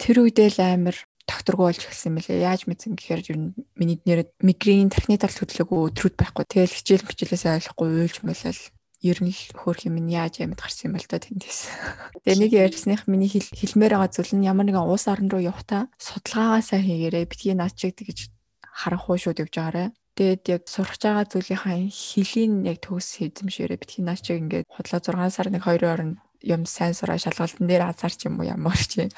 [0.00, 2.46] Тэр үедээ л амар докторгүй болж эхэлсэн лээ.
[2.46, 6.44] Яаж мэдсэн гэхээр ер нь миний нэр мигрийн тархины талт хөдөлгөөгүй өдрүүд байхгүй.
[6.46, 8.62] Тэгэл хичээл хичээлээс ойлгохгүй уйлж мөлөл
[9.02, 11.60] ер нь хөөх юм нь яаж амьд гарсан юм бол та тэндээс.
[12.24, 16.62] Тэгээ нэг ярьсных миний хэлмээр байгаа зүйл нь ямар нэгэн уус орн руу явахта судалгаагаа
[16.62, 17.26] сайн хийгээрэй.
[17.28, 18.30] Битгий наад чиг тэгж
[18.62, 19.92] харах уу шүүд явж байгаарэ.
[20.16, 25.28] Тэгээд яг сурах байгаа зүйлийнхаа хэлийн яг төгс хэзэмшээрээ битгий наад чиг ингээд худлаа 6
[25.28, 29.08] сар нэг 2 орн юм сайн сураа шалгалтын дээр азар ч юм уу ямар ч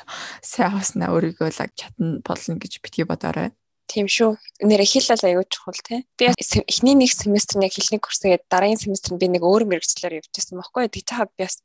[0.43, 3.58] сайн авснаа өөрийгөө л чадна болно гэж битгий бодоорой.
[3.89, 4.37] Тийм шүү.
[4.61, 6.05] Нэр хэл бол аягүй чухал тий.
[6.21, 10.93] Би эхний нэг семестр яг хэлний курсгээд дараагийн семестр би нэг өөр мэрэгчлэр явчихсан байхгүй.
[10.93, 11.57] Тэг цаад би бас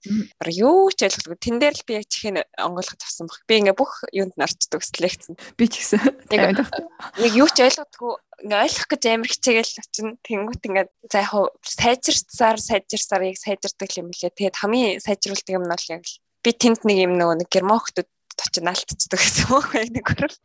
[0.47, 1.35] юу ч ойлгохгүй.
[1.35, 3.43] Тэн дээр л би яг чихэн онгойлгож авсан баг.
[3.43, 5.35] Би ингээ бүх юунд нарчдаг лекцэн.
[5.59, 5.99] Би ч гэсэн.
[7.19, 8.13] Нэг юу ч ойлгодгүй
[8.47, 10.15] ингээ ойлгох гэж амар хичээгээл очино.
[10.23, 14.31] Тэнгүүт ингээ за яг сайжирсаар сайжирсаар яг сайжирдаг юм лээ.
[14.31, 16.03] Тэгээд хамгийн сайжруулдаг юм нь бол яг
[16.43, 20.37] би тэнд нэг юм нөгөө нэг герман хүмүүс очиж наалтцдаг гэсэн үг яг нэг хөрөл.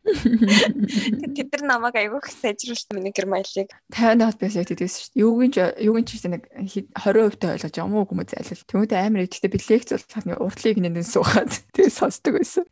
[1.33, 5.23] Тэд нар намайг айгүй их сайжруулсан миний гермайлыг 50 давт байсан яг тэгсэн шүү дээ.
[5.25, 8.67] Юугийн юугийн ч гэсэн нэг 20% та ойлгож байгаа мó хүмүүс зайлал.
[8.69, 12.65] Тэмүүтэ амар ихтэй би лекц болоход уртлыг нэнэн суухад тэгээ сонсдог байсан.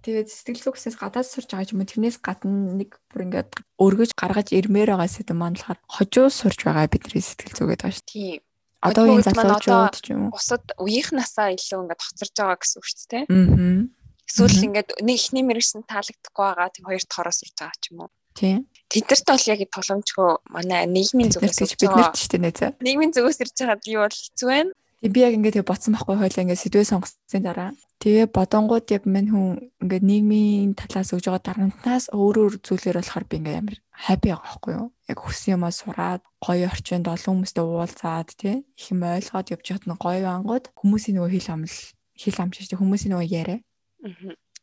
[0.00, 1.84] Тэгээд сэтгэл зүгсээс гадаад сурж байгаа юм.
[1.84, 6.88] Тэрнээс гадна нэг бүр ингээд өргөж гаргаж ирмээр байгаа сэдв маань болохоор хожуу сурж байгаа
[6.88, 8.08] бидний сэтгэл зүгээд байгаа шүү.
[8.08, 8.40] Тийм.
[8.80, 10.40] Одоогийн залуучууд ч юм уу.
[10.40, 13.24] Бусад үеийнхнасаа илүү ингээд тоцорж байгаа гэсэн үг шүү дээ.
[13.28, 13.99] Аа
[14.30, 17.98] Эсвэл ингээд нэг ихний мэрэгсэн таалагдахгүй байгаа тийм хоёр дахь ороо сурж байгаа ч юм
[18.06, 18.10] уу.
[18.38, 18.58] Тийм.
[18.86, 22.54] Тэдэрт бол яг тоглоомчгүй манай нийгмийн зүгээс гэж бид нарт ч тийм нэ.
[22.78, 24.72] Нийгмийн зүгээс ирж байгаа би бол хэцүү байна.
[25.02, 27.70] Тийм би яг ингээд бодсон байхгүй хойлоо ингээд сэдвээ сонгоцсон дараа
[28.00, 29.48] Тэгээ бодонгууд яг мань хүн
[29.84, 34.40] ингээд нийгмийн талаас өгж байгаа дарамтнаас өөр өөр зүйлээр болохоор би ингээд амар хаппи байгаа
[34.48, 34.88] байхгүй юу?
[35.04, 40.00] Яг хүссэн юмаа сураад, гоё орчинд олон хүмүүстэй уулзаад тий их юм ойлгоод явж нь
[40.00, 41.76] гоё ангууд хүмүүсийн нөгөө хэл амл
[42.16, 43.60] хэл амжиж хүмүүсийн нөгөө яриа.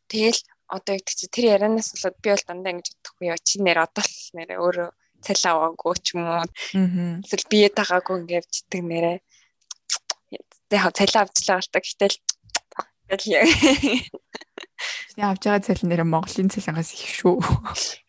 [0.08, 3.78] Тэгэл одоо яг чи тэр ярианаас болоод би бол дандаа ингэж бодохгүй яа чи нэр
[3.84, 4.88] одоо л нэрээ өөрөө
[5.24, 6.44] цалин аваагүй ч юм уу.
[7.24, 9.18] Эсвэл бие тагаагүй ингээд читэг нэрээ.
[10.68, 12.16] Тэгээ цалин авчлаа галтаа гэтэл
[13.08, 13.48] Тэгэл яг.
[15.08, 17.40] Чиний авч байгаа цалин нэр Монголын цалингаас их шүү.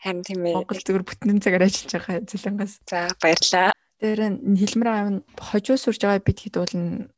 [0.04, 0.60] Харин тийм ээ.
[0.60, 2.74] Монгол зөвхөн бүтнэн цагаар ажиллаж байгаа цалингаас.
[2.84, 3.72] За баярлаа.
[4.00, 6.76] Тэр хэлмэр амин хожуу сурж байгаа бид хэд бол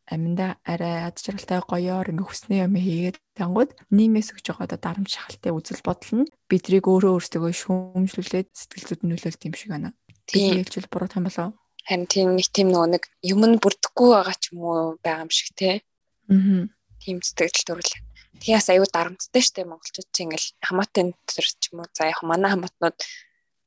[0.10, 5.14] аминда арай ад жаргалтай гоёор ингээ хүснээ юм хийгээд тангууд нийгмээс өгж байгаа одоо дарамт
[5.14, 9.94] шахалтай үзэл бодол нь бидрийг өөрөө өөрсдөө шүүмжлүүлээд сэтгэл зүйд нөлөөлт юм шиг байна.
[10.26, 11.50] Тийм хэлжүүл буруу юм болоо.
[11.86, 15.32] Харин тийм нэг тийм нөгөө нэг юм нь бүрдэхгүй байгаа ч юм уу байгаа юм
[15.34, 15.86] шиг те.
[16.34, 16.66] Аа
[17.02, 17.94] тийм сэтгэл төрөл.
[18.42, 22.54] Тэгээс аюу дарамттай штэ монголчууд чинь ингээл хамаатан төр ч юм уу за яг манай
[22.54, 22.98] хамаатнууд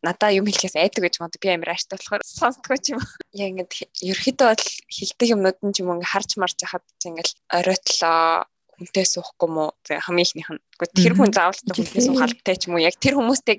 [0.05, 3.01] надаа юм хэлэхээс айдаг гэж боддог би амар ааштай болохоор сонсдгоо ч юм.
[3.33, 3.73] Яг ингээд
[4.05, 8.45] ерөөхдөө бол хилдэг юмнууд нь ч юм ингээд харж марж хахад ингээл оройтлоо
[8.85, 9.73] хүнтэй суухгүй мó.
[9.89, 10.61] Хамгийн ихнийх нь.
[10.93, 12.85] Тэр хүн заавал хүнтэй суухалтай ч юм уу?
[12.85, 13.57] Яг тэр хүмүүстэй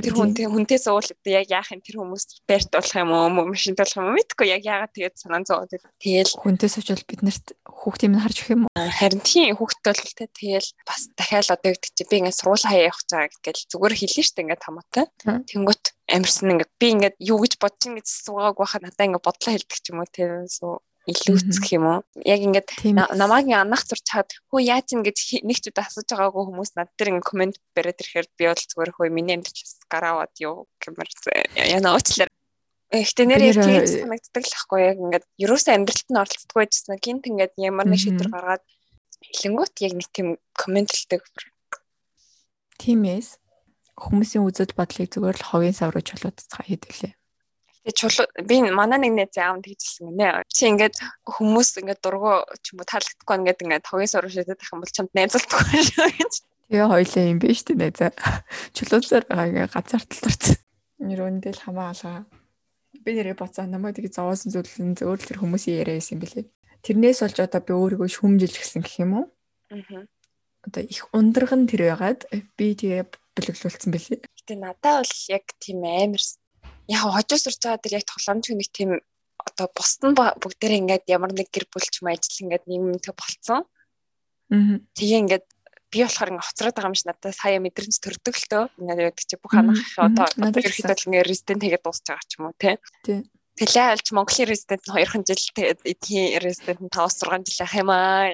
[0.00, 1.84] тэр хүнтэй хүнтэй суул яг яах юм?
[1.84, 3.52] Тэр хүмүүс байрт болох юм уу?
[3.52, 4.16] Машин болох юм уу?
[4.16, 8.54] Мэдгүй яг яагаад тэгээд санаа зовоод тэгэл хүнтэй суучвал бид нарт хүүхдийн минь харж өгөх
[8.56, 8.72] юм уу?
[8.78, 12.88] Харин тийм хүүхдтэй бол тэ тэгэл бас дахиад одоо гэдэг чи би ингээд сургууль хаяа
[12.88, 15.04] явах цаг гэж зүгээр хэлнэ штэ ингээд хамаатай.
[15.50, 19.52] Тэнгүүт амарсан ингээд би ингээд юу гэж бодож ин гэж суугааг байхад надаа ингээд бодлоо
[19.52, 20.08] хэлдэг ч юм уу.
[20.14, 20.30] Тэр
[21.10, 21.98] илүүцэх юм уу?
[22.22, 22.68] Яг ингээд
[23.18, 27.18] намаагийн анх зурч чад хөө яаж ингэж нэг ч удаа асууж байгаагүй хүмүүс над дээр
[27.18, 31.10] ингээд комент бариад ирэхээр би бол зүгээр хөө миний амьдралаас гараад юу гэмээр
[31.74, 32.30] яна уучлаар
[32.92, 37.00] Эхтээ нэр яг тийм санагддаг л хгүй яг ингээд ерөөсөө амьдралд нь оролцдоггүй байжсан.
[37.00, 38.64] Гинт ингээд ямар нэг шийдвэр гаргаад
[39.32, 41.24] хэлэнгүүт яг нэг тийм комментлдэг.
[42.76, 43.40] Тимээс
[43.96, 47.16] хүмүүсийн үзэл бодлыг зүгээр л ховын сав руу чулуудцгаа хийдэлээ.
[47.82, 50.46] Тэгээ чулуу би манай нэг найз аав тэгжсэн гинэ.
[50.46, 54.70] Чи ингээд хүмүүс ингээд дургу ч юм уу таалагдахгүй ингээд ингээд тогийн сурах шидэт байх
[54.70, 56.32] юм бол чамд найзалдахгүй шүү гэж.
[56.70, 58.14] Тэгээ хоёлаа юм биш үү найзаа.
[58.70, 60.44] Чулуусаар байгаа ингээд газар талдарч.
[61.02, 62.22] Нэрөндөл хамаалаа.
[63.02, 66.22] Би нэрээ боцоо намайг тийг зовоосон зүйл нь зөвөр л тэр хүмүүсийн яриа байсан юм
[66.22, 66.46] билээ.
[66.86, 69.26] Тэрнээс болж одоо би өөрийгөө шүмжилж гисэн гэх юм уу?
[69.74, 70.06] Аа.
[70.62, 74.20] Одоо их ундраган тэр байгаад би тэгээ бүлэглүүлсэн билээ.
[74.22, 76.22] Гэтэ надаа бол яг тийм амар
[76.92, 78.90] яг хожуу сурч байгаа тэр яг тоглоомч нэг тийм
[79.40, 83.64] одоо бусд нь бүгдээрээ ингээд ямар нэг гэр бүл ч юм ажил ингээд нийгэмтэй болцсон.
[84.52, 84.78] Аа.
[84.94, 85.46] Тэгээ ингээд
[85.92, 88.64] би болохоор ингээд хоцроод байгаа юм шиг надад сая мэдрэмж төрдөг л төө.
[88.80, 92.56] Ингээд яг чи бүх анх одоо ерөөхдөө ингээд резидент хийгээд дуусч байгаа ч юм уу
[92.56, 92.76] тий.
[93.04, 93.20] Тий.
[93.52, 97.74] Тэлээ альч Монголын резидент нь 2хан жил тэгээд эдгийн резидент нь 5 6 жил ах
[97.76, 98.32] юм аа.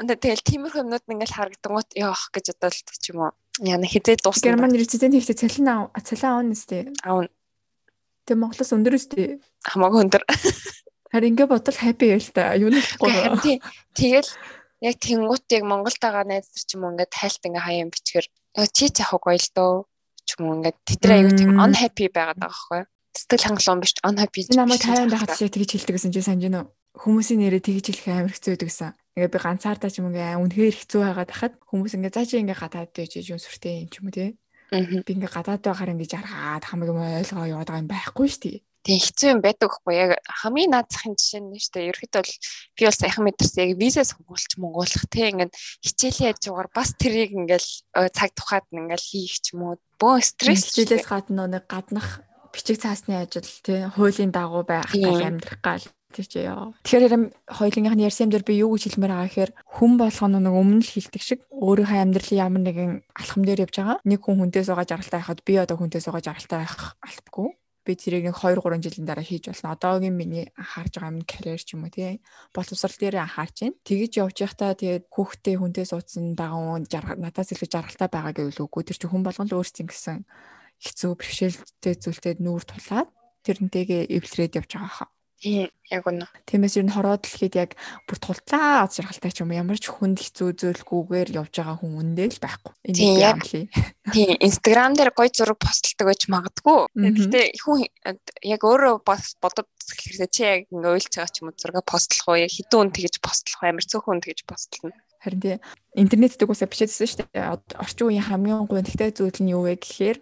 [0.00, 3.32] Анда тэгэл тиймэрхүү юмнууд ингээл харагдангууд яах гэж бодолт ч юм уу.
[3.60, 4.56] Яна хизээ дуусна.
[4.56, 6.88] Герман резидент хийхдээ цалин аа цалин аавна сте.
[7.04, 7.28] Аавна.
[8.24, 9.40] Тэг Монголоос өндөр өстэй.
[9.68, 10.24] Хамаагүй өндөр.
[11.12, 12.56] Харин ингээ бодол хаппи ял та.
[12.56, 13.60] Юу нэхгүй.
[13.92, 14.30] Тэгэл
[14.80, 18.26] яг тэнгуут яг Монголд байгаа найз нар ч юм уу ингээ тайлт ингээ хаяан бичгээр
[18.72, 19.72] чи ч яах вэ л дөө
[20.24, 22.82] ч юм уу ингээ тэдрээ аюу тийм unhappy байгаад байгаа байхгүй.
[23.12, 24.40] Сэтгэл хангалуун биш unhappy.
[24.56, 26.64] Намайг тайван байхад шиг тэгж хэлдэг гэсэн чи санаж нөө
[26.96, 28.90] хүмүүсийн нэрээ тэгж хэлэх амар хэцүү байдаг гэсэн.
[29.20, 32.56] Ингээ би ганцаардаа ч юм ингээ үнэхээр хэцүү байгаад хахад хүмүүс ингээ заа чи ингээ
[32.56, 34.32] гадаад байж юм сүртэй юм ч юм уу тий.
[34.72, 38.58] Би ингээ гадаад байхаар ингээ жаргаад хамаг юм ойлгоо яваад байгаа юм байхгүй шүү дээ.
[38.80, 41.90] Тэг хэцүү юм байдаг хгүй яг хамгийн наадзахын жишээ нь шүү дээ.
[41.92, 42.32] Ерхэд бол
[42.72, 45.52] би бол саяхан мэдэрсэн яг виза сургуульч монгуулах тий ингээд
[45.84, 49.76] хичээлийн хажуугаар бас тэрийг ингээл цаг тухайд ингээл хийх ч юм уу.
[50.00, 52.24] Бөө стресс хичээлээс гадна нэг гаднах
[52.56, 56.74] бичиг цаасны ажил тий хуулийн дагуу байх гал амьдрах гал Тэр чи яа.
[56.82, 57.06] Тэгэхээр
[57.46, 60.82] хоёулынх нь ярьсан юм дээр би юу гэж хэлмээр байгаа гэхээр хүн болгоно нэг өмнө
[60.82, 63.98] л хилдэг шиг өөрийнхөө амьдралын ямар нэгэн алхам дээр явж байгаа.
[64.02, 67.48] Нэг хүн хүнтэй суугаад жаргалтай байхад би одоо хүнтэй суугаад жаргалтай байх албагүй.
[67.86, 69.72] Би тэрийг нэг 2 3 жилийн дараа хийж болно.
[69.78, 72.18] Одоогийн миний анхаарж байгаа юм карьер ч юм уу тий.
[72.50, 73.78] Боловсрал дээр анхаарч байна.
[73.86, 78.82] Тэгэж явж байхдаа тэгээд хүүхдээ хүнтэй суудсан дагуу жаргал надаас илүү жаргалтай байгаа гэвэл үгүй.
[78.82, 80.26] Тэр чинь хүн болгон л өөрсдийн гэсэн
[80.76, 83.08] хэцүү бэрхшээлтэй зүйлтэй нүүр тулаад
[83.44, 85.08] тэрнтэйгээ эвлэрээд явж байгаа хаа.
[85.40, 86.28] Тийм яг үнэ.
[86.44, 87.72] Тиймээс ер нь хороод дэлхийд яг
[88.04, 90.52] бүр тултаа аз жаргалтай ч юм ямар ч хүнд хэцүү
[90.84, 92.72] зөөлгүүгээр явж байгаа хүн үндэ л байхгүй.
[92.84, 93.64] Энийг би амлая.
[94.12, 96.92] Тийм Instagram дээр гоё зураг постлдог байж магадгүй.
[96.92, 97.88] Гэхдээ хүн
[98.44, 102.28] яг өөрөө бас бодод хэлэхдээ чи яг ингээ ойлж байгаа ч юм уу зураг постлох
[102.28, 104.92] уу яг хэдэн хүн тэгэж постлох амар цөөхөн хүн тэгэж постлно.
[105.24, 105.56] Харин тий
[105.96, 107.80] интернет дээр үсээ бичээдсэн шүү дээ.
[107.80, 110.20] Орчин үеийн хамгийн гонхтой зүйл нь юу вэ гэхээр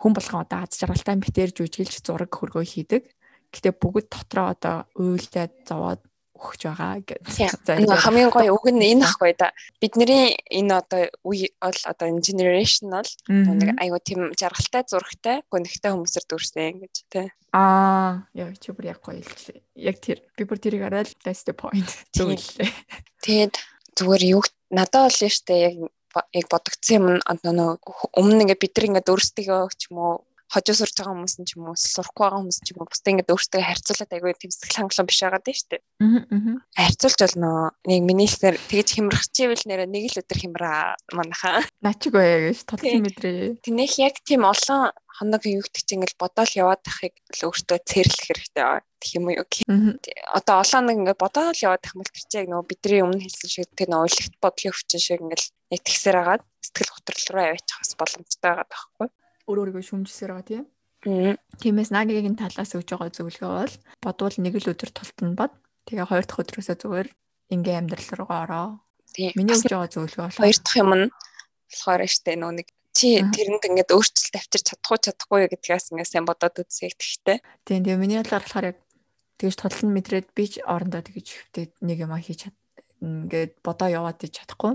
[0.00, 3.02] хүн болгон одоо аз жаргалтай битээр жүжиглж зураг хөргөө хийдэг
[3.50, 6.00] Гэтэ бүгд дотроо одоо уйлдаад зовоод
[6.40, 7.20] өгч байгаа гэж.
[7.84, 9.52] Хамгийн гоё үг нь энэ ахгүй да.
[9.76, 15.92] Бидний энэ одоо үе бол одоо энэ generation бол нэг айгуу тийм жаргалтай зурагтай гонхтой
[15.92, 17.28] хүмүүсээр дүрсэн гэж тий.
[17.52, 19.60] Аа яа чи бүр яг гоё хэллээ.
[19.76, 22.72] Яг тэр би бүр тэрийг арай л that's the point зөвлөлээ.
[23.20, 23.54] Тэгээд
[24.00, 24.42] зүгээр юу
[24.72, 25.76] надад бол штэ яг
[26.32, 27.06] яг бодогдсон юм
[28.16, 30.14] өмнө ингээ бид нар ингээ өөрсдөө ч юм уу
[30.50, 33.10] хожоо сурж байгаа хүмүүс нь ч юм уу сурахгүй байгаа хүмүүс ч юм уу бусдаа
[33.14, 35.82] ингээд өөртөө харьцуулаад айгүй сэтгэл хангалуун биш байгаа дээ шүү дээ.
[36.02, 36.54] Аа.
[36.74, 37.50] Харьцуулж болно.
[37.86, 41.62] Нэг миний хэлснээр тэгж хямрах чивэл нэрэ нэг л өдөр хямраа манайхаа.
[41.78, 43.62] Начиг бая гэж тодлон мэдрээ.
[43.62, 48.82] Тэнийх яг тийм олон хоног чинь ингээл бодоол яваад тахыг л өөртөө цэрлэх хэрэгтэй.
[48.98, 49.46] Тэгэх юм уу?
[50.34, 53.70] Одоо олон нэг ингээд бодоол яваад тах мэл тэр чинь нөгөө бидний өмнө хэлсэн шиг
[53.76, 57.92] тэр нөгөө уйлгт бодлын өвчин шиг ингээл нэг тэгсээр агаад сэтгэл готрол руу аваачих бас
[58.00, 59.08] боломжтой байгаа байхгүй
[59.50, 60.64] өөр өөрийгөө шүмжсээр байгаа тийм.
[61.00, 63.74] Тиймээс нагийн талаас өгж байгаа зөвлөгөө бол
[64.04, 65.52] бодвол нэг л өдөр тултна бод.
[65.88, 67.08] Тэгээ хоёр дахь өдрөөсөө зүгээр
[67.56, 68.68] ингээм амьдрал руугаа ороо.
[69.16, 69.32] Тийм.
[69.34, 73.64] Миний өгж байгаа зөвлөгөө бол хоёр дахь юм нь болохоор штэ нөө нэг чи тэрэнд
[73.70, 77.38] ингээд өөрчлөлт авчирч чадахгүй чадахгүй гэдгээс ингээд сайн бодоод үзье гэхдээ.
[77.64, 78.78] Тийм тийм миний бодлоор болохоор яг
[79.40, 82.56] тэгж тодлон мэдрээд би ч орондоо тэгж хөвтөд нэг юм хийж чад
[83.00, 84.74] ингээд бодоо яваад иж чадахгүй.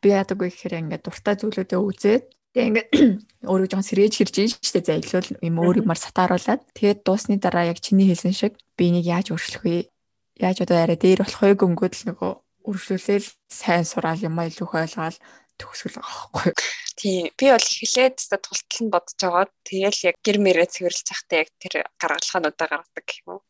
[0.00, 2.24] Би яадаг вэ гэхээр ингээд дуртай зүйлүүдээ үзээд
[2.56, 2.88] Тэгээ ингээд
[3.52, 7.84] өөрөө жоохон сэрэж хэрж ийн штэ зайлуул юм өөр юмар сатааруулаад тэгээд дуусны дараа яг
[7.84, 9.92] чиний хэлсэн шиг би энийг яаж өөрчлөх вэ?
[10.40, 12.32] Яаж одоо арай дээр болох вэ гөнгөд л нөгөө
[12.64, 15.20] үргэлжлүүлэл сайн сураал юм а илүү ойлгоод
[15.60, 16.52] төгсгөл байхгүй.
[16.96, 17.28] Тийм.
[17.36, 19.44] Би бол эхлээд та тултал нь бодож байгаа.
[19.68, 23.40] Тэгээл яг гэр мэрээ цэвэрлж захтай яг тэр гаргалгаануудаа гаргадаг юм уу.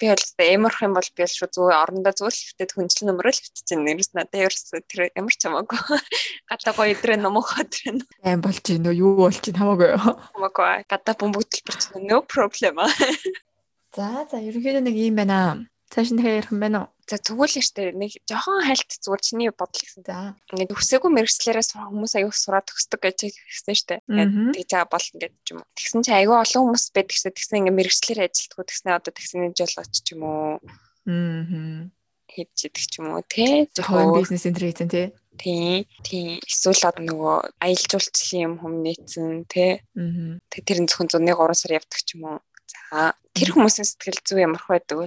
[0.00, 3.84] Би бол эморх юм бол би л шүү зүгээр орондоо зүйлхтэй хүнчлэн нөмрөл хөвтсөн.
[3.84, 5.78] Нэрс надад ерөөс тэр ямар ч хамаагүй.
[6.48, 8.00] Гадаа гоё өдрөө номох өдрөө.
[8.24, 10.16] Аим болж гин үү юу болж гин хамаагүй юу.
[10.32, 10.88] Хамаагүй.
[10.88, 12.80] Гадаа бөмбөгдөл ಬರ್ч no problem.
[13.96, 15.68] За за ерөнхийдөө нэг юм байна.
[15.86, 16.88] Цааш нь дахиад ярих юм байна уу?
[17.06, 20.02] За тэгвэл штэ нэг жохон хальт зүгээр чиний бодол гэсэн.
[20.02, 20.34] За.
[20.50, 24.02] Ингээд өсөөгүй мэрэгчлэрээс хүмүүс аяух сураад төгсдөг гэж хэлсэн штэ.
[24.10, 25.70] Ингээд тэг за болно гэдэг ч юм уу.
[25.78, 27.30] Тэгсэн чи аягүй олон хүмүүс байдаг штэ.
[27.30, 30.58] Тэгсэн ингээд мэрэгчлэр ажилтгүй тэгснэ одоо тэгсний жолооч ч юм уу.
[31.06, 31.86] Аа.
[32.26, 33.70] Хийж идэх ч юм уу те.
[33.70, 35.14] Жохон бизнес центр хийсэн те.
[35.38, 35.86] Тийм.
[36.02, 36.42] Тийм.
[36.42, 39.86] Эсвэл одоо нөгөө аялал жуулчлалын юм хүм нээсэн те.
[39.94, 40.42] Аа.
[40.50, 42.38] Тэг тэр нь зөвхөн 103 сар явдаг ч юм уу.
[42.66, 45.06] За тэр хүмүүсийн сэтгэл зүй ямар байдаг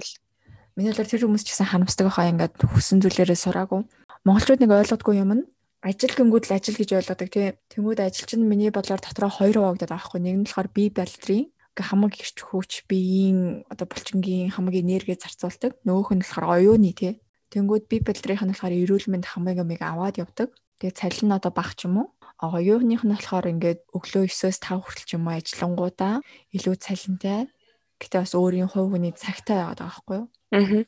[0.80, 3.84] Миний бодлоор тэр хүмүүс ч гэсэн харамсдаг байхаа ингээд хүссэн зүйлээрээ сураагүй.
[4.24, 5.44] Монголчууд нэг ойлгодгүй юм нь
[5.84, 7.52] ажил гингүүд л ажил гэж ойлгодог тий.
[7.68, 10.24] Тэнгүүд ажил чинь миний бодлоор дотроо хоёр хуваагдаад байгаа хгүй.
[10.24, 15.76] Нэг нь болохоор бие балдрын хамаг ирч хүч биеийн одоо булчингийн хамаг энерги зарцуулдаг.
[15.84, 17.20] Нөгөөх нь болохоор оюуны тий.
[17.52, 20.48] Тэнгүүд бие балдрынх нь болохоор эрүүл мэнд хамаг юмыг аваад явдаг.
[20.80, 22.08] Тэгээ цалин нь одоо баг ч юм уу.
[22.40, 26.24] Оюуных нь болохоор ингээд өглөө 9-өөс 5 хүртэл ч юм уу ажиллангуудаа
[26.56, 27.52] илүү цалинтай
[28.00, 30.26] Гэтэ бас өөрийн хувь хүний цагтай байгаад байгаа байхгүй юу?
[30.50, 30.82] Аа.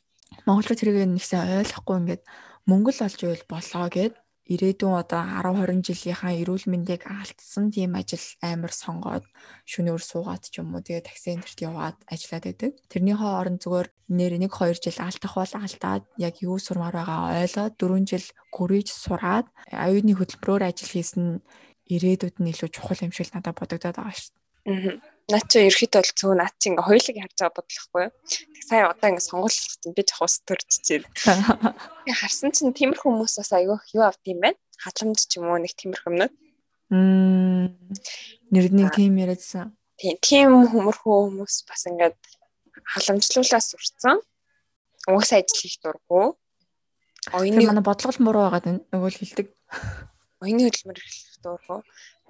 [0.47, 2.23] Монголчууд тэрийг нэгсэн ойлгохгүй ингээд
[2.67, 7.95] мөнгө л олж ивэл болоо гэд ирээдүйн одоо 10 20 жилийнхаа эрүүл мэндийг алдсан тийм
[7.95, 9.23] ажил амар сонгоод
[9.71, 12.71] шөнөөр суугаад ч юм уу тэгээ такси энтерт яваад ажиллаад байдаг.
[12.91, 17.73] Тэрнийхээ оронд зүгээр нэр 1 2 жил алдах бол алдаад яг юу сурмаар байгаа ойлоод
[17.79, 21.39] 4 жил гөрийж сураад аюуны хөтөлбөрөөр ажил хийсэн
[21.87, 24.35] ирээдүйд нь илүү чухал юм шиг надад бодогдоод байгаа шүү.
[24.67, 28.05] Аа наа чи ерөөхдөө бол зөв наа чи ингээ хоёулыг харж байгаа бодлохгүй.
[28.27, 31.03] Тэг сая одоо ингээ сонгуулах чинь би жоох ус төрчихжээ.
[32.19, 34.59] Харсан чинь тиймэрхүү хүмүүс бас айгүй юу авд юм байна.
[34.83, 36.33] Халамж ч юм уу нэг тиймэрхүү юмнууд.
[36.91, 37.71] Мм.
[38.51, 39.73] Нэр нэг тийм яриадсан.
[39.97, 42.19] Тийм, тийм хүмүүрхүү хүмүүс бас ингээд
[42.91, 44.17] халамжлуулаад сурцсан.
[45.07, 46.35] Угсаа ажил хийх дурггүй.
[47.31, 49.47] Оюуны манай бодлого муруу байгаад нөгөө л хилдэг.
[50.43, 51.79] Оюуны хөдөлмөр хийх дурггүй.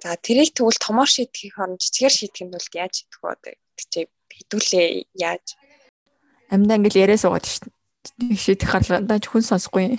[0.04, 4.04] За тэрийг тэгвэл томоор шийдэхийг оронд жижигээр шийдэх нь бол яаж шийдэх вэ одоо тэгчээ
[4.36, 4.86] хэдүүлээ
[5.16, 5.44] яаж
[6.52, 7.72] амьдаа ингээл яриа суугаад шүү
[8.20, 9.96] дээ шийдэх хаалгандаа хүн сонсохгүй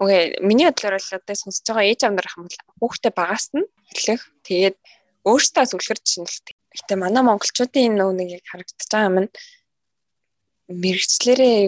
[0.00, 4.22] Окей, миний бодлоор л одоо сонсож байгаа ээж аав нар хамт хүүхдээ багаас нь хэлэх.
[4.44, 4.76] Тэгээд
[5.24, 6.38] өөртөө сүлгэрч чинь л
[6.76, 9.16] гэтээ манай монголчуудын нөө нэг харагдаж байгаа юм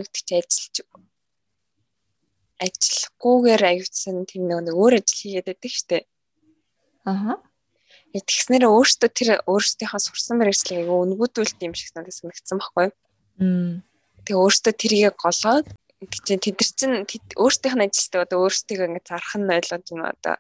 [0.00, 0.76] явдаг чи ажиллаж
[2.64, 6.04] ажиллахгүйгээр аюутсан тийм нэг өөр ажил хийгээд байдаг штеп.
[7.04, 7.38] Аа.
[8.14, 12.88] Тэгснээр өөртөө тэр өөрсдийнхөө сурсан мэрэгчлэгийг өнгөдүүлт юм шиг надад санагдсан байхгүй?
[14.24, 15.68] Тэгээ өөртөө тэрийг голоод
[16.24, 20.36] чинь тэд нар чинь өөрсдийнх нь ажилтаа одоо өөрсдийгөө ингэ зарах нь ойлгоод юм одоо?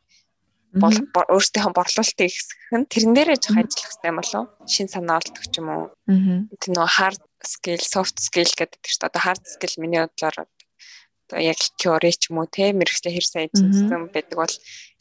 [0.78, 4.44] Өөрсдийнхөө борлуулалтыг ихсгэх нь тэрэн дээрээ жоох ажиллах хэрэгтэй болов?
[4.68, 5.84] Шин санаа олдох ч юм уу.
[6.60, 10.46] Тэр нөгөө hard skill, soft skill гэдэг чинь одоо hard skill миний бодлоор
[11.28, 14.54] одоо яг теори ч юм уу те мэрэгчлээ хэр сайн ажилласан байдаг бол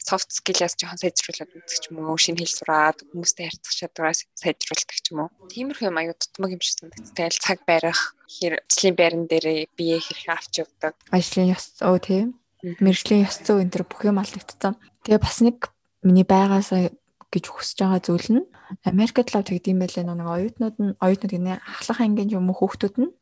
[0.08, 5.18] soft skill-аас жоохон сайжруулад үзэх юм уу, шинэ хэл сураад хүмүүстэй харьцах чадвараа сайжруулдаг юм
[5.28, 5.30] уу.
[5.52, 7.12] Тиймэрхүү юм аюу тутмаг юм шиг санагддаг.
[7.12, 10.96] Тэгэл цаг барих, хэр ажлын байран дээр бие хэрхэн авч явдаг.
[11.12, 12.28] Ажлын ёс зүй тийм.
[12.80, 14.80] Мэргэжлийн ёс зүй энэ төр бүх юм алдагдсан.
[15.04, 15.68] Тэгээ бас нэг
[16.00, 16.88] миний байгаасаа
[17.28, 18.44] гэж хүсэж байгаа зүйл нь
[18.88, 23.12] Америкт л тэгдэм байлээ нэг оюутнууд нь оюутнууд гинэ ахлах ангийн юм хүүхдүүд нь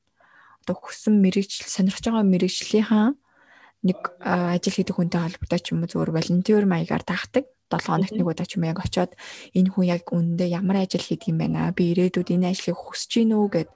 [0.63, 3.07] одоо хүссэн мэрэгжил сонирхож байгаа мэрэгжлийнхаа
[3.83, 7.45] нэг ажил хийдэг хүнтэй холбоотой ч юм уу зөвөр волонтер маягаар тахдаг.
[7.69, 9.13] 7 хоногт нэг удаа ч юм яг очиод
[9.53, 11.75] энэ хүн яг үнэндээ ямар ажил хийдэг юм байна?
[11.75, 13.71] Би ирээдүйд энэ ажлыг хүсэж гин үү гэд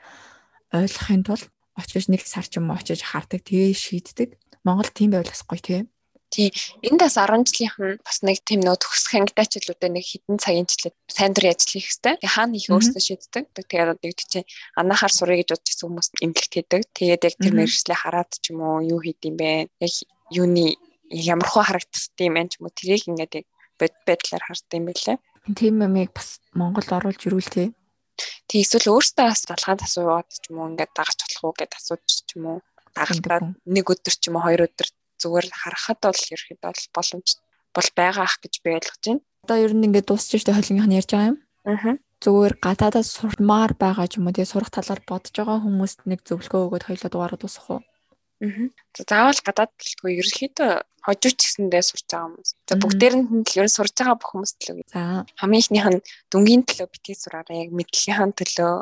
[0.70, 4.38] ойлгохын тулд очиж нэг сар ч юм уу очиж хардаг тэгээ шийддэг.
[4.62, 5.84] Монгол тийм байвал бас гоё тийм
[6.30, 6.54] Тий.
[6.86, 10.94] Энд бас 10 жилийнх нь бас нэг тийм нөө төгсөх ангидаачлуудаа нэг хідэн цагийн жилээр
[11.10, 12.14] сайн дурын ажил хийх хэрэгтэй.
[12.22, 13.44] Тэгээ хаана их өөрсдөө шийддэг.
[13.50, 14.46] Тэгээд одоо юу чинь
[14.78, 16.82] анахаар сурыг гэж бодчихсон хүмүүс эмгэлт хийдэг.
[16.94, 19.74] Тэгээд яг тэр мэрэгчлээ хараад ч юм уу юу хийд юм бэ?
[19.82, 19.94] Яг
[20.30, 20.78] юуны
[21.10, 25.18] ямархуу харагддаг юм байна ч юм уу тэрийг ингээд яг бод байдлаар хардсан юм байлээ.
[25.58, 27.74] Тийм юмыг бас Монголд оруулж ирүүлтээ.
[28.46, 32.06] Тэг эсвэл өөртөө бас залгаанд асуугаад ч юм уу ингээд дагаж болох уу гэд асууж
[32.06, 32.58] ч юм уу
[32.94, 34.88] дагалтаад нэг өдөр ч юм уу хоёр өдөр
[35.22, 37.28] зүгээр харахад бол ерөөхдөө бол боломж
[37.76, 39.22] бол байгаа ах гэж би ойлгож байна.
[39.44, 41.38] Одоо ер нь ингээд дуусч штэ холингийнх нь ярьж байгаа юм.
[41.64, 41.94] Аа.
[42.20, 46.60] Зүгээр гадаадаас сурмаар байгаа ч юм уу тэгээ сурах талаар бодож байгаа хүмүүст нэг зөвлөгөө
[46.68, 47.80] өгөөд хоёлоо дугаараа дуусгах уу?
[48.44, 48.68] Аа.
[48.96, 50.72] Заавал гадаад гэлтгүй ерөнхийдөө
[51.04, 52.50] хожууч гэсэндээ сурч байгаа хүмүүс.
[52.68, 54.84] За бүгдээрэнд нь л ер нь сурж байгаа бүх хүмүүст л.
[54.92, 57.64] За хамгийн ихнийх нь дүнгийн төлөө битгий сураарай.
[57.64, 58.72] Яг мэдлэгийн төлөө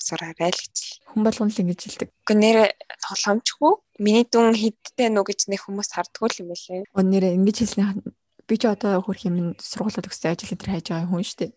[0.00, 0.76] сураарай л гэж.
[1.12, 2.08] Хүн болгон л ингэж хэлдэг.
[2.12, 2.58] Гэхдээ нэр
[3.06, 6.82] тоглоомчгүй миний дүн хидтэй нөө гэж нэг хүмүүс хардггүй юм байлээ.
[6.90, 8.02] Нэр ингэж хэлснээр
[8.46, 11.52] би ч одоо хөрх юм сургуулаад өгсөн ажил энэ хайж байгаа хүн шүү дээ.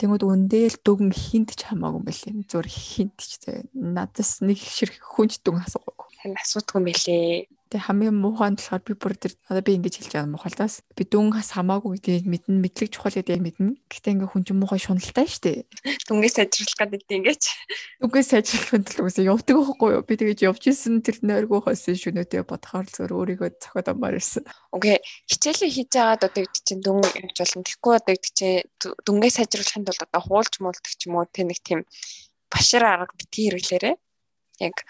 [0.00, 2.32] Тэнгүүд үндэл дүн хинт ч хамаагүй юм байлээ.
[2.48, 3.68] Зүгээр хинт ч зэ.
[3.76, 6.03] Надаас нэг ширх хүнч дүн асуугаагүй.
[6.24, 7.44] Харин асуудгүй юм байлээ.
[7.68, 11.04] Тэг хамгийн муухай нь болохоор би бүр тэр одоо би ингэж хэлж байгаа муухайлаас би
[11.04, 13.76] дүн хас хамаагүй гэдгийг мэднэ мэдлэг чухал гэдгийг мэднэ.
[13.92, 15.58] Гэхдээ ингээ хүн чинь муухай шуналтай шүү дээ.
[16.08, 17.42] Дүнгээ сайжруулах гэдэг ингэж.
[18.00, 20.06] Дүнгээ сайжруулахын төлөө үгүй явдаг байхгүй юу?
[20.08, 24.48] Би тэгэж явж исэн тэр нойргоо хойсон шөнөдөө бодохоор зөв өөрийгөө цохоод амаар ирсэн.
[24.72, 25.04] Окей.
[25.28, 27.68] Хичээлээ хийж байгаад одоо гэдэг чинь дүн явж болно.
[27.68, 28.64] Тэгэхгүй одоо гэдэг чинь
[29.04, 31.84] дүнгээ сайжруулахын тулд одоо хуулж муулдаг ч юм уу тэг нэг тийм
[32.48, 33.96] башир арга битгий хэрэглээрээ
[34.62, 34.86] яг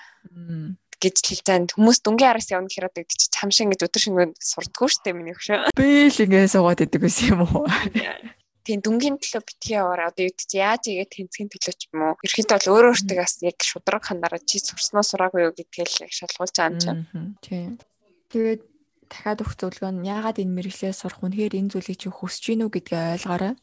[1.04, 5.02] гэж хэлцээнд хүмүүс дүнгийн араас явна гэхээр одоо чи чамшин гэж өдөр шингэн сурдггүй шүү
[5.04, 5.76] дээ миний хөшөө.
[5.76, 7.68] Би л ингэ суугаад идэг байсан юм уу?
[8.64, 12.16] Тийм дүнгийн төлөө битгий яваараа одоо юу гэж яаж игээ тэнцгийн төлөө ч юм уу.
[12.24, 16.72] Ерхэд бол өөр өөртөөс яг шудраг ханараа чи сурсноо сураагүй юу гэдгээл яг шалгуулж байгаа
[16.72, 17.36] юм чинь.
[17.44, 17.76] Тийм.
[18.32, 18.62] Тэгээд
[19.12, 23.20] дахиад өгөх зөвлөгөө нь яагаад энэ мэрэгчлээ сурах үнэхээр энэ зүйлийг чи хүсэж гинүү гэдгээ
[23.20, 23.54] ойлгоорой.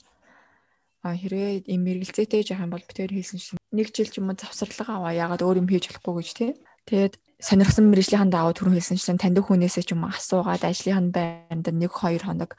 [1.02, 4.38] А хэрвээ энэ мэрэгэлцээтэй яах юм бол битээр хийсэн чинь нэг жил ч юм уу
[4.38, 6.52] завсарлага аваа яагаад өөр юм хийж болохгүй гэж тий.
[6.86, 11.90] Тэгээд сонирхсан мэрэгжлийн даавуу түрүүн хэлсэн чинь таньдаг хүнээсээ ч юм асуугаад ажлын байранд нэг
[11.90, 12.54] хоёр хоног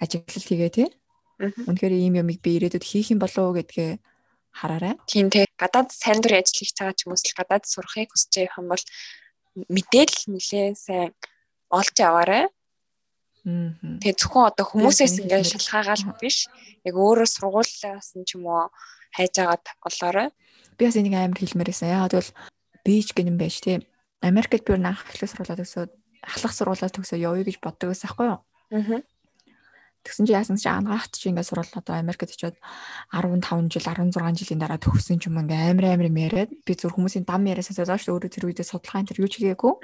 [0.00, 0.88] ажиглал хийгээ тий.
[1.36, 4.00] Үнэхээр ийм юмыг би ирээдүйд хийх юм болов уу гэдгээ
[4.56, 4.96] хараарай.
[5.04, 5.44] Тийм тий.
[5.60, 8.84] Гадаад сайн дур ажил хийж байгаа хүмүүс л гадаад сурахыг хүсэж байгаа юм бол
[9.68, 11.12] мэдээлэл нэлээ сайн
[11.68, 12.48] олж аваарай.
[13.44, 16.48] Тэгээ зөвхөн одоо хүмүүсээс ингээд шалгаагаал биш.
[16.88, 18.72] Яг өөрөө сургуулиас нь ч юм уу
[19.12, 20.28] хайж агаад олоорой.
[20.80, 21.92] Би бас энийг амар хэлмээр байсан.
[21.92, 22.30] Яагаад бол
[22.80, 23.84] бийж гэнэн байж тий
[24.22, 25.90] Америкт би анх ахлах сургуулаад төгсөөд
[26.24, 28.40] ахлах сургуулаад төгсөө явъя гэж боддог байсан байхгүй юу?
[28.72, 29.00] Аа.
[30.06, 32.54] Тэгсэн чи яасан чи ангаахт чи ингээд сурвал одоо Америкт очиод
[33.10, 37.26] 15 жил 16 жилийн дараа төгссөн ч юм ингээ амар амар яриад би зүр хүмүүсийн
[37.26, 39.74] дам яриасаа зоож өөрөө тэр үедээ судалгаа энэ юу ч хийгээгүй.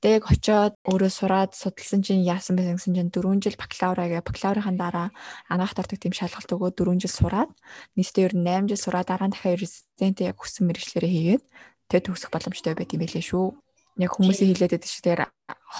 [0.00, 5.12] Тэг очиод өөрөө сураад судалсан чинь яасан байсан гэсэн чинь 4 жил бакалаврагээ бакалаврын дараа
[5.52, 7.52] анаах тартаг тийм шалгалт өгөөд 4 жил сураад
[8.00, 11.44] нийтдээ ер нь 8 жил сураад дараа нь дахиад резидент яг хүссэн мэрэгчлэрээ хийгээд
[11.90, 13.46] тэг төгсөх боломжтой байт юм байлээ шүү.
[13.98, 15.20] Яг хүмүүсийн хэлээд байдаг шиг тэр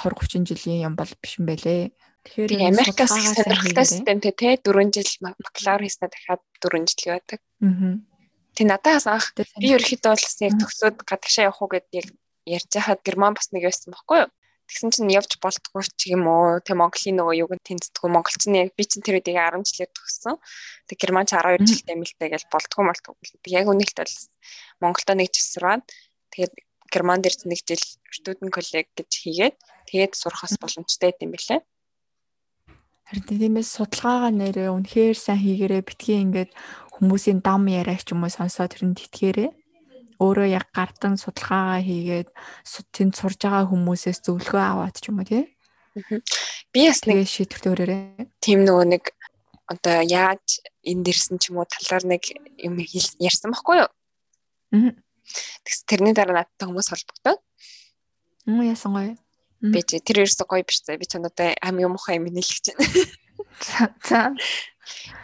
[0.02, 1.94] 20 30 жилийн юм бол биш юм байлээ.
[2.26, 5.08] Тэгэхээр Америкаас сонирхолтой системтэй те 4 жил
[5.40, 7.40] бакалавр хийснээр дахиад 4 жил байдаг.
[7.64, 7.96] Аа.
[8.58, 12.08] Тэг надаас анх би ерөөхдөө бол яг төгсөөд гадагшаа явах уу гэдээ яг
[12.44, 14.30] ярьж хахад герман бас нэг байсан байхгүй юу?
[14.70, 16.62] Тэгсэн чинь явж болтгүй ч юм уу.
[16.62, 18.06] Тэг Монголын нөгөө юуг нь тэнцдэггүй.
[18.06, 20.38] Монголч нь яг би чинь тэр үеийг 10 жилээр төгссөн.
[20.86, 23.14] Тэг герман ч 12 жилтэй мэлтэй гэж болтгүй малтгүй.
[23.42, 24.14] Тэг яг үнэлт бол
[24.78, 25.82] Монголдо нэг жил сураад
[26.30, 26.54] тэгээд
[26.86, 27.82] герман дээр нэг жил
[28.14, 29.56] студент коллег гэж хийгээд
[29.90, 31.66] тэгээд сурахаас боломжтой юм билээ.
[33.10, 36.54] Харин тиймээс судалгаагаа нэрээ үнэхээр сайн хийгээрээ битгий ингээд
[36.94, 39.50] хүмүүсийн дам яриач юм уу сонсоод тэр нь тэтгээрээ
[40.20, 42.28] өөрөө яг гартан судалгаагаа хийгээд
[42.92, 45.44] тэнд сурж байгаа хүмүүсээс зөвлөгөө аваад ч юм уу тий.
[46.70, 48.28] Би бас нэг шийдвэрт өөрөөрэй.
[48.44, 49.04] Тим нөгөө нэг
[49.66, 52.22] одоо яаж энд ирсэн ч юм уу талаар нэг
[52.60, 52.76] юм
[53.18, 53.90] ярьсан байхгүй юу?
[54.76, 54.92] Аа.
[55.64, 57.40] Тэгс тэрний дараа надтай хүмүүс холбогдоод.
[58.46, 59.14] Мм яасан гоё.
[59.60, 60.98] Бэж тэр ерөөсөө гоё биш заа.
[60.98, 62.86] Би ч надад хамгийн муухай юм нэлгэж байна.
[64.08, 64.34] За.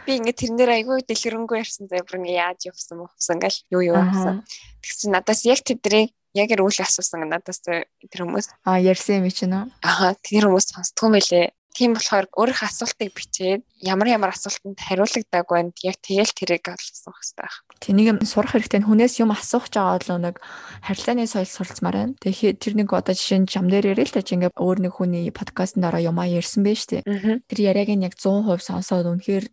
[0.05, 2.05] Би ингээд тэрнэр айгүй дэлгэрэнгүй ярьсан заа.
[2.05, 4.35] Бүр ингээд яаж явсан мөхсөн ингээл юу юу гэсэн.
[4.83, 8.53] Тэгсэн надаас яг тэдрийг яг л үйл асуусан надаас тэр хүмүүс.
[8.63, 9.65] А ярьсан юм чинь үү?
[9.81, 11.51] Аа тэр хүмүүс сонсдгоо мэлээ.
[11.77, 15.77] Тийм болохоор өөрийнхөө асуултыг бичээд ямар ямар асуултанд хариулагдаагүй байна.
[15.85, 17.57] Яг тэгэл тэрийг олсон хэрэгтэй байх.
[17.77, 18.81] Тэнийг сурах хэрэгтэй.
[18.81, 20.41] Хүнээс юм асуух жагаа бол нэг
[20.81, 22.17] харилцааны соёл суралцмаар байна.
[22.17, 24.93] Тэгэхээр тэр нэг одоо жишээ нь чам дээр ярил л та чи ингээ өөр нэг
[24.97, 27.05] хүний подкастн дараа юмаа ярьсан байж тээ.
[27.45, 29.45] Тэр яриаг нь яг 100% сонсоод үнэхээр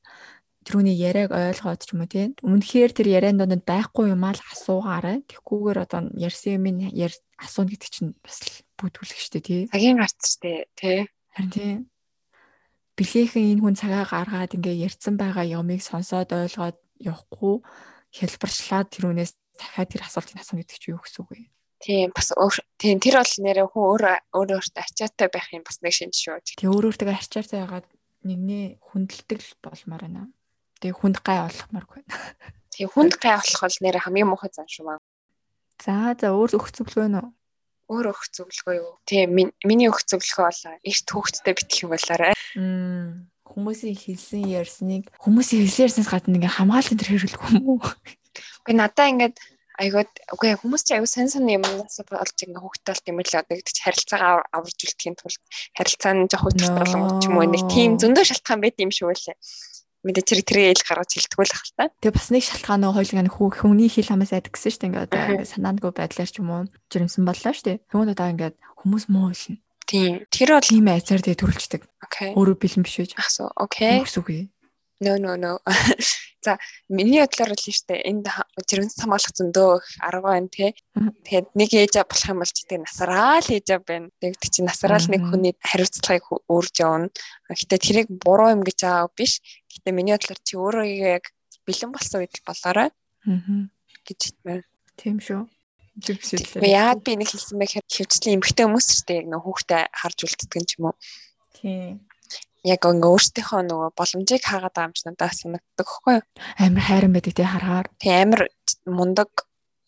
[0.65, 2.33] тэрүүний яриаг ойлгоод ч юм уу тийм.
[2.41, 5.29] Үнэхээр тэр ярианд донд байхгүй юм аа л асуугаарай.
[5.29, 8.41] Тэгхгүйгээр одоо ярьсан юм яар асууна гэдэг чинь бас
[8.81, 9.61] бүтүүлэх штэ тий.
[9.69, 11.05] Цагийн гарц штэ тий.
[11.37, 11.79] Харин тийм
[12.95, 17.55] билээхэн энэ хүн цагаа гаргаад ингээ ярьсан байгаа юмыг сонсоод ойлгоод явахгүй
[18.15, 21.51] хэлбэрчлаад тэрүүнээс дахиад тэр асуултыг асуух гэдэг чинь юу гэсэн үг вэ?
[21.83, 22.31] Тийм бас
[22.79, 26.39] тийм тэр бол нэрээ хүн өөр өөр өөртөө ачаатай байх юм бас нэг шинж шүү.
[26.57, 27.87] Тэг өөр өөртөө ачаатай байгаад
[28.25, 30.31] нэгний хүндэлдэг болмоор байна.
[30.81, 32.15] Тэг хүнд гай болохмаар байна.
[32.73, 34.99] Тэг хүнд гай болох бол нэрээ хамгийн муухай зан шүү маа.
[35.83, 37.21] За за өөр зөвлөгөө нь
[37.89, 38.93] өөр өгөх зөвлөгөө юу?
[39.05, 42.35] Тийм миний өгөх зөвлөгөө бол эрт хүүхдтэй битгэх юм болоорой.
[43.45, 47.81] Хүмүүсийн хэлсэн ярьсныг хүмүүсийн хэлсэн ярьснаас гадна ингээ хамгаалалтын төр хэрэглэх юм уу?
[48.65, 49.37] Үгүй надаа ингээд
[49.79, 53.75] айгууд үгүй хүмүүс чи аюу сан сан юмнаас болж ингээ болт юм л одоо гэдэг
[53.75, 55.43] чи харилцаагаа аварж үлдэхийн тулд
[55.75, 59.11] харилцаа нь жоох хөдөлгөөн болгох ч юм уу нэг тийм зөндөө шалтгаан байд юм шүү
[59.11, 59.37] лээ
[60.05, 61.85] мэдээ тэр тэрийг ил гаргаж хэлтгүүл ах л та.
[61.99, 64.89] Тэгээ бас нэг шалтгаан нөгөө хойлог хүү хүний хил хамаас айдаг гэсэн шүү дээ.
[64.93, 67.79] Ингээд одоо ингээд санаандгүй байдлаар ч юм уу жирэмсэн боллоо шүү дээ.
[67.89, 69.59] Тэгвэл одоо ингээд хүмүүс муу хэлнэ.
[69.89, 70.13] Тийм.
[70.29, 71.83] Тэр бол ийм айцаар тэгээ төрүүлчихдэг.
[72.37, 73.17] Өөрөө бэлэн биш үү?
[73.21, 73.49] Ах суу.
[73.57, 74.05] Окей.
[74.05, 74.49] Үгүй.
[75.01, 75.59] No no no.
[76.45, 76.59] За
[76.93, 78.29] миний бодлоор л штэ энд
[78.69, 79.71] жирэмс хамгаалах зөндөө
[80.05, 80.77] арга байна те.
[81.25, 84.13] Тэгээд нэг ээж болох юм бол ч тийм насараа л ээж байна.
[84.21, 87.09] Тэгээд чи насараа л нэг хүний хариуцлагыг өөрж явна.
[87.49, 89.41] Гэтэ тэрийг буруу юм гэж аа биш.
[89.73, 90.87] Гэтэ миний бодлоор чи өөрөө
[91.17, 91.33] яг
[91.65, 92.93] бэлэн болсон үед болоорой.
[93.25, 93.73] Аа.
[94.05, 94.63] гэж хэлмээр.
[95.01, 95.49] Тийм шүү.
[96.61, 100.77] Яагаад би нэг хэлсэн бэ гэхээр хөвчлийн эмгтэй хүмүүс ч тийм нэг хүүхдээ харж үлддэг
[100.77, 100.97] юм уу?
[101.57, 102.05] Тийм
[102.65, 106.25] яг ингээ өөртөөхөө нөгөө боломжийг хаагаад байгаа юм чи надад санагддаг хгүй юу?
[106.57, 107.89] Амар хайран байдаг тий харахаар.
[108.01, 108.43] Тий амар
[108.89, 109.31] мундаг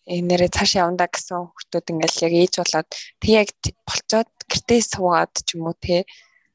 [0.06, 3.48] нэрээ цааш явандаа гэсэн хүмүүс ингээл яг ээж болоод тэг яг
[3.88, 6.06] болцоод гэртээ суугаад ч юм уу тий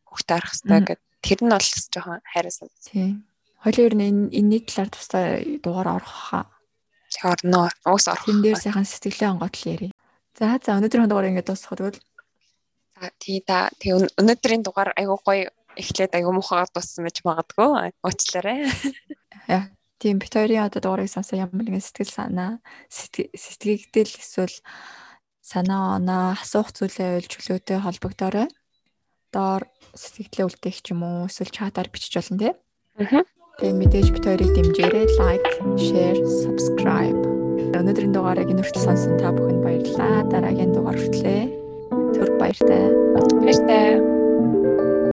[0.08, 2.70] хүүхдээ арах хэрэгтэй гэд тэр нь бол жоохон санагдсан.
[2.86, 3.10] Тий.
[3.64, 6.46] Хоёлын ер нь энэний талаар тустай дугаар орох хаа.
[7.24, 7.70] Орно.
[7.86, 8.26] Уус орох.
[8.26, 9.92] Тэн дээр сайхан сэтгэлээ онгоотл ярий.
[10.38, 12.00] За за өнөөдрийн дугаар ингээд дуусгах тэгвэл.
[12.98, 13.70] За тий да.
[13.78, 17.92] Тэг өнөөдрийн дугаар айгуу гоё эхлээд аягүй муухайгаар дууссан байж магадгүй.
[18.04, 18.68] Уучлаарай.
[19.48, 19.70] Яа,
[20.02, 22.52] тийм бит хоёрын одоо дугаарыг сонсоо ямар нэгэн сэтгэл санаа,
[22.90, 24.56] сэтгэгдэл эсвэл
[25.42, 28.48] санаа оноо асуух зүйлээ уйлж өглөөтэй холбогдоорой.
[29.32, 29.64] Доор
[29.96, 32.54] сэтгэлээ үлдээх ч юм уу эсвэл чатаар бичиж болно тий.
[33.00, 33.24] Аа.
[33.60, 35.06] Тэгээ мэдээж бит хоёрыг дэмжээрэй.
[35.20, 35.46] Лайк,
[35.78, 37.20] share, subscribe.
[37.72, 40.28] Өнөөдрийн дугаарыг нүртэл сонсон та бүхэнд баярлалаа.
[40.28, 41.44] Дараагийн дугаар хүртлээ.
[42.16, 42.84] Түр баяртай.
[43.16, 44.21] Баяртай.